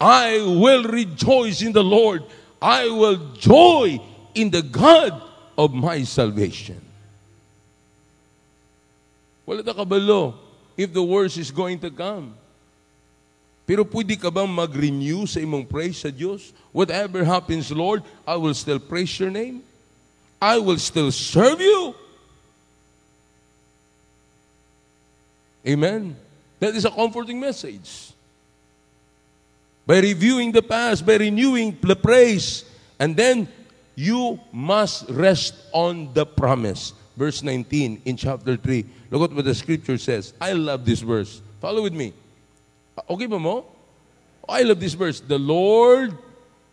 I 0.00 0.42
will 0.42 0.84
rejoice 0.84 1.62
in 1.62 1.72
the 1.72 1.84
Lord. 1.84 2.24
I 2.60 2.88
will 2.88 3.36
joy 3.38 4.00
in 4.34 4.50
the 4.50 4.62
God 4.62 5.22
of 5.56 5.72
my 5.72 6.02
salvation. 6.02 6.80
Wala 9.46 9.62
na 9.62 9.72
kabalo 9.76 10.43
if 10.76 10.92
the 10.92 11.02
worst 11.02 11.38
is 11.38 11.50
going 11.50 11.78
to 11.80 11.90
come. 11.90 12.34
Pero 13.64 13.84
pwede 13.84 14.20
ka 14.20 14.28
bang 14.28 14.48
mag-renew 14.48 15.24
sa 15.24 15.40
imong 15.40 15.64
praise 15.64 16.04
sa 16.04 16.12
Diyos? 16.12 16.52
Whatever 16.68 17.24
happens, 17.24 17.72
Lord, 17.72 18.04
I 18.28 18.36
will 18.36 18.52
still 18.52 18.78
praise 18.78 19.16
your 19.16 19.32
name. 19.32 19.64
I 20.36 20.60
will 20.60 20.76
still 20.76 21.08
serve 21.08 21.60
you. 21.64 21.96
Amen. 25.64 26.12
That 26.60 26.76
is 26.76 26.84
a 26.84 26.92
comforting 26.92 27.40
message. 27.40 28.12
By 29.86 30.00
reviewing 30.00 30.52
the 30.52 30.60
past, 30.60 31.04
by 31.04 31.16
renewing 31.16 31.76
the 31.80 31.96
praise, 31.96 32.64
and 33.00 33.16
then 33.16 33.48
you 33.96 34.40
must 34.52 35.08
rest 35.08 35.54
on 35.72 36.12
the 36.12 36.26
promise. 36.26 36.92
Verse 37.16 37.42
19 37.42 38.02
in 38.04 38.16
chapter 38.16 38.56
3. 38.56 38.84
Look 39.10 39.30
at 39.30 39.36
what 39.36 39.44
the 39.44 39.54
scripture 39.54 39.98
says. 39.98 40.34
I 40.40 40.52
love 40.52 40.84
this 40.84 41.00
verse. 41.00 41.40
Follow 41.60 41.82
with 41.82 41.94
me. 41.94 42.12
Okay 43.08 43.26
ba 43.26 43.38
mo? 43.38 43.64
I 44.48 44.62
love 44.62 44.80
this 44.80 44.94
verse. 44.94 45.20
The 45.20 45.38
Lord, 45.38 46.16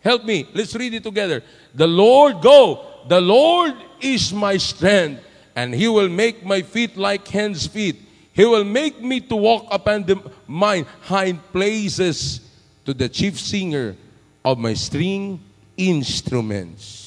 help 0.01 0.25
me. 0.25 0.47
Let's 0.53 0.75
read 0.75 0.93
it 0.93 1.03
together. 1.03 1.43
The 1.73 1.87
Lord, 1.87 2.41
go. 2.41 2.85
The 3.07 3.21
Lord 3.21 3.73
is 3.99 4.33
my 4.33 4.57
strength, 4.57 5.23
and 5.55 5.73
He 5.73 5.87
will 5.87 6.09
make 6.09 6.45
my 6.45 6.61
feet 6.61 6.97
like 6.97 7.27
hen's 7.27 7.65
feet. 7.67 7.97
He 8.33 8.45
will 8.45 8.63
make 8.63 9.01
me 9.01 9.19
to 9.21 9.35
walk 9.35 9.67
upon 9.71 10.03
the, 10.03 10.31
mine 10.47 10.85
hind 11.01 11.39
places 11.51 12.41
to 12.85 12.93
the 12.93 13.09
chief 13.09 13.39
singer 13.39 13.95
of 14.43 14.57
my 14.57 14.73
string 14.73 15.39
instruments. 15.77 17.00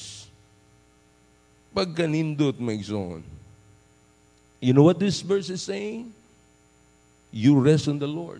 Pag 1.75 1.91
ganindot, 1.91 2.55
my 2.55 2.79
son. 2.79 3.19
You 4.63 4.71
know 4.71 4.83
what 4.83 4.97
this 4.97 5.19
verse 5.19 5.51
is 5.51 5.61
saying? 5.61 6.15
You 7.35 7.59
rest 7.59 7.91
on 7.91 7.99
the 7.99 8.07
Lord. 8.07 8.39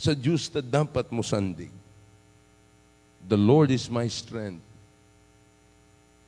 Sa 0.00 0.16
Diyos 0.16 0.48
na 0.56 0.64
dapat 0.64 1.12
mo 1.12 1.20
sandig. 1.20 1.68
The 3.28 3.36
Lord 3.36 3.68
is 3.68 3.92
my 3.92 4.08
strength. 4.08 4.64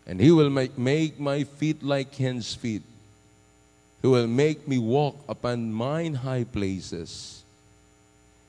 And 0.04 0.20
He 0.20 0.28
will 0.28 0.52
make, 0.52 0.76
make 0.76 1.16
my 1.16 1.48
feet 1.48 1.80
like 1.80 2.12
hen's 2.12 2.52
feet. 2.52 2.84
He 4.04 4.09
will 4.09 4.28
make 4.28 4.68
me 4.68 4.76
walk 4.76 5.16
upon 5.24 5.72
mine 5.72 6.12
high 6.12 6.44
places. 6.44 7.40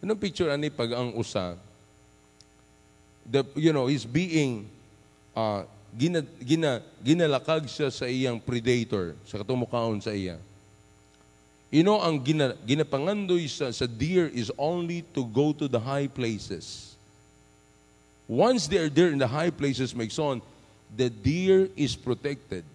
Anong 0.04 0.20
picture 0.20 0.52
ani 0.52 0.68
pag 0.68 0.92
ang 0.92 1.16
usa? 1.16 1.56
The, 3.30 3.46
you 3.54 3.72
know, 3.74 3.86
he's 3.86 4.06
being 4.06 4.66
uh, 5.36 5.64
gina, 5.98 6.26
gina, 6.42 6.82
ginalakag 7.04 7.70
siya 7.70 7.94
sa 7.94 8.06
iyang 8.10 8.42
predator, 8.42 9.14
sa 9.26 9.38
katumukaon 9.38 10.02
sa 10.02 10.10
iya. 10.10 10.42
You 11.70 11.86
know, 11.86 12.02
ang 12.02 12.18
gina, 12.26 12.58
ginapangandoy 12.66 13.46
sa, 13.46 13.70
sa 13.70 13.86
deer 13.86 14.26
is 14.34 14.50
only 14.58 15.06
to 15.14 15.22
go 15.30 15.54
to 15.54 15.70
the 15.70 15.78
high 15.78 16.10
places. 16.10 16.98
Once 18.26 18.66
they 18.66 18.78
are 18.78 18.90
there 18.90 19.14
in 19.14 19.22
the 19.22 19.30
high 19.30 19.54
places, 19.54 19.94
my 19.94 20.10
son, 20.10 20.42
the 20.98 21.10
deer 21.10 21.70
is 21.78 21.96
protected. 21.96 22.66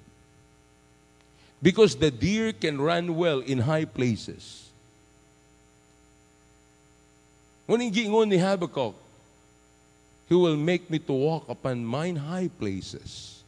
Because 1.62 1.96
the 1.96 2.10
deer 2.10 2.52
can 2.52 2.78
run 2.78 3.16
well 3.16 3.40
in 3.40 3.58
high 3.58 3.86
places. 3.86 4.70
Ngunit 7.66 7.90
giingon 7.96 8.28
ni 8.28 8.36
Habakkuk, 8.36 8.94
He 10.28 10.34
will 10.34 10.56
make 10.56 10.90
me 10.90 10.98
to 11.00 11.12
walk 11.12 11.48
upon 11.48 11.84
mine 11.84 12.16
high 12.16 12.48
places. 12.48 13.42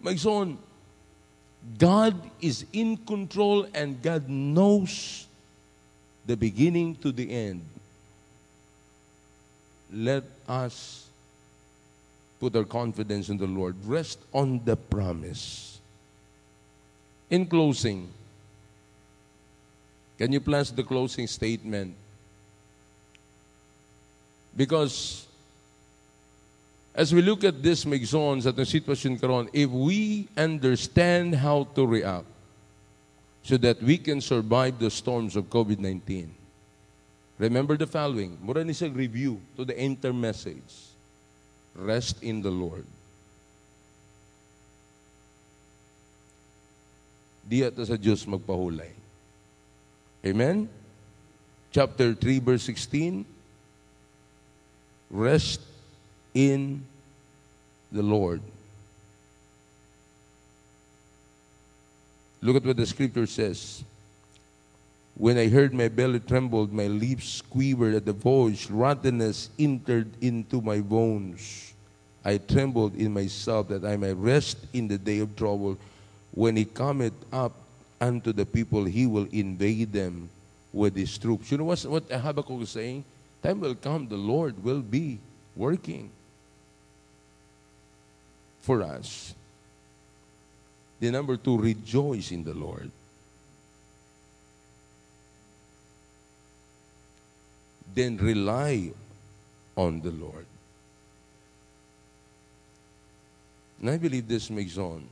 My 0.00 0.16
son, 0.16 0.58
God 1.78 2.14
is 2.40 2.66
in 2.72 2.96
control 2.96 3.66
and 3.74 4.00
God 4.02 4.28
knows 4.28 5.26
the 6.26 6.36
beginning 6.36 6.96
to 6.96 7.12
the 7.12 7.30
end. 7.30 7.64
Let 9.92 10.24
us 10.48 11.06
put 12.40 12.56
our 12.56 12.64
confidence 12.64 13.28
in 13.28 13.38
the 13.38 13.46
Lord. 13.46 13.76
Rest 13.84 14.18
on 14.32 14.60
the 14.64 14.76
promise. 14.76 15.78
In 17.30 17.46
closing, 17.46 18.08
can 20.18 20.32
you 20.32 20.40
place 20.40 20.70
the 20.70 20.84
closing 20.84 21.26
statement? 21.26 21.94
Because 24.56 25.26
as 26.94 27.12
we 27.12 27.22
look 27.22 27.42
at 27.42 27.62
this 27.62 27.84
Megzon 27.84 28.38
sa 28.42 28.54
itong 28.54 28.70
sitwasyon 28.70 29.18
karon, 29.18 29.50
if 29.50 29.66
we 29.66 30.30
understand 30.38 31.34
how 31.34 31.66
to 31.74 31.82
react 31.82 32.30
so 33.42 33.58
that 33.58 33.82
we 33.82 33.98
can 33.98 34.22
survive 34.22 34.78
the 34.78 34.90
storms 34.90 35.34
of 35.34 35.50
COVID-19, 35.50 36.30
remember 37.38 37.76
the 37.76 37.86
following. 37.86 38.38
Mura 38.38 38.62
ni 38.62 38.72
sa 38.72 38.86
review 38.86 39.42
to 39.58 39.66
the 39.66 39.74
enter 39.74 40.14
message. 40.14 40.94
Rest 41.74 42.22
in 42.22 42.38
the 42.38 42.54
Lord. 42.54 42.86
Di 47.42 47.66
ata 47.66 47.82
sa 47.82 47.98
Diyos 47.98 48.22
magpahulay. 48.22 48.94
Amen? 50.24 50.70
Chapter 51.74 52.14
3, 52.14 52.38
verse 52.38 52.62
16, 52.70 53.33
Rest 55.10 55.60
in 56.34 56.84
the 57.92 58.02
Lord. 58.02 58.40
Look 62.40 62.56
at 62.56 62.64
what 62.64 62.76
the 62.76 62.86
scripture 62.86 63.26
says. 63.26 63.84
When 65.16 65.38
I 65.38 65.48
heard 65.48 65.72
my 65.72 65.88
belly 65.88 66.20
trembled, 66.20 66.72
my 66.72 66.88
lips 66.88 67.40
quivered 67.40 67.94
at 67.94 68.04
the 68.04 68.12
voice, 68.12 68.68
rottenness 68.68 69.48
entered 69.58 70.10
into 70.20 70.60
my 70.60 70.80
bones. 70.80 71.72
I 72.24 72.38
trembled 72.38 72.96
in 72.96 73.14
myself 73.14 73.68
that 73.68 73.84
I 73.84 73.96
might 73.96 74.16
rest 74.16 74.58
in 74.72 74.88
the 74.88 74.98
day 74.98 75.20
of 75.20 75.36
trouble. 75.36 75.78
When 76.32 76.56
he 76.56 76.64
cometh 76.64 77.14
up 77.32 77.52
unto 78.00 78.32
the 78.32 78.44
people, 78.44 78.84
he 78.84 79.06
will 79.06 79.28
invade 79.30 79.92
them 79.92 80.28
with 80.72 80.96
his 80.96 81.16
troops. 81.16 81.50
You 81.52 81.58
know 81.58 81.64
what, 81.64 81.80
what 81.84 82.10
Habakkuk 82.10 82.60
is 82.62 82.70
saying? 82.70 83.04
Time 83.44 83.60
will 83.60 83.74
come, 83.74 84.08
the 84.08 84.16
Lord 84.16 84.64
will 84.64 84.80
be 84.80 85.18
working 85.54 86.10
for 88.62 88.82
us. 88.82 89.34
The 90.98 91.10
number 91.10 91.36
two, 91.36 91.58
rejoice 91.58 92.32
in 92.32 92.42
the 92.42 92.54
Lord. 92.54 92.90
Then 97.94 98.16
rely 98.16 98.92
on 99.76 100.00
the 100.00 100.10
Lord. 100.10 100.46
And 103.78 103.90
I 103.90 103.98
believe 103.98 104.26
this 104.26 104.48
makes 104.48 104.78
on. 104.78 105.06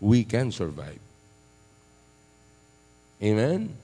We 0.00 0.22
can 0.22 0.52
survive. 0.52 1.00
Amen? 3.20 3.76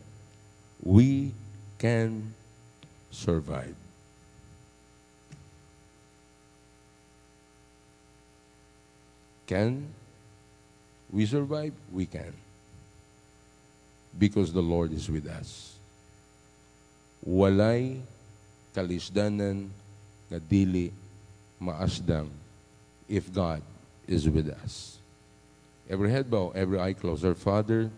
We 0.82 1.32
can 1.78 2.34
survive. 3.10 3.74
Can 9.46 9.86
we 11.10 11.26
survive? 11.26 11.72
We 11.92 12.06
can. 12.06 12.32
Because 14.18 14.52
the 14.52 14.62
Lord 14.62 14.92
is 14.92 15.08
with 15.08 15.26
us. 15.28 15.76
Walay 17.26 18.00
kalisdanan 18.74 19.68
nga 20.28 20.40
dili 20.40 20.90
maasdang 21.60 22.28
if 23.08 23.30
God 23.32 23.62
is 24.08 24.28
with 24.28 24.48
us. 24.50 24.98
Every 25.88 26.10
head 26.10 26.30
bow, 26.30 26.50
every 26.56 26.80
eye 26.80 26.94
closed. 26.94 27.24
Our 27.24 27.36
Father, 27.36 27.90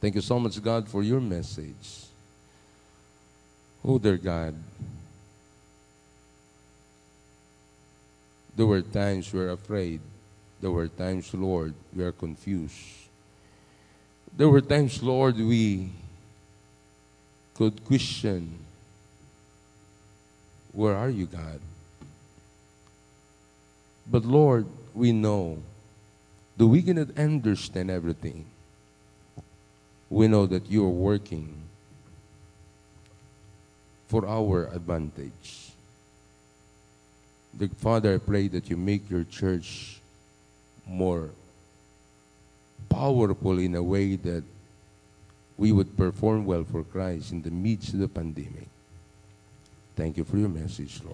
thank 0.00 0.14
you 0.14 0.20
so 0.20 0.38
much, 0.38 0.62
God, 0.62 0.88
for 0.88 1.02
your 1.02 1.20
message. 1.20 2.06
Oh, 3.84 3.98
dear 3.98 4.16
God, 4.16 4.54
there 8.56 8.66
were 8.66 8.82
times 8.82 9.32
we 9.32 9.40
were 9.40 9.50
afraid. 9.50 10.00
There 10.60 10.70
were 10.70 10.88
times, 10.88 11.32
Lord, 11.32 11.74
we 11.94 12.02
are 12.02 12.12
confused. 12.12 12.74
There 14.36 14.48
were 14.48 14.60
times, 14.60 15.02
Lord, 15.02 15.36
we 15.36 15.90
could 17.54 17.84
question, 17.84 18.58
Where 20.72 20.94
are 20.94 21.10
you, 21.10 21.26
God? 21.26 21.60
But 24.10 24.24
Lord, 24.24 24.66
we 24.94 25.12
know 25.12 25.58
that 26.56 26.66
we 26.66 26.82
cannot 26.82 27.16
understand 27.18 27.90
everything. 27.90 28.46
We 30.10 30.28
know 30.28 30.46
that 30.46 30.70
you 30.70 30.84
are 30.84 30.90
working 30.90 31.54
for 34.08 34.26
our 34.26 34.68
advantage. 34.72 35.72
The 37.54 37.68
Father, 37.68 38.14
I 38.14 38.18
pray 38.18 38.48
that 38.48 38.70
you 38.70 38.76
make 38.76 39.10
your 39.10 39.24
church 39.24 40.00
more 40.86 41.30
powerful 42.88 43.58
in 43.58 43.74
a 43.74 43.82
way 43.82 44.16
that 44.16 44.44
we 45.58 45.72
would 45.72 45.96
perform 45.96 46.46
well 46.46 46.64
for 46.64 46.84
Christ 46.84 47.32
in 47.32 47.42
the 47.42 47.50
midst 47.50 47.92
of 47.92 48.00
the 48.00 48.08
pandemic. 48.08 48.68
Thank 49.96 50.16
you 50.16 50.24
for 50.24 50.38
your 50.38 50.48
message, 50.48 51.00
Lord. 51.00 51.06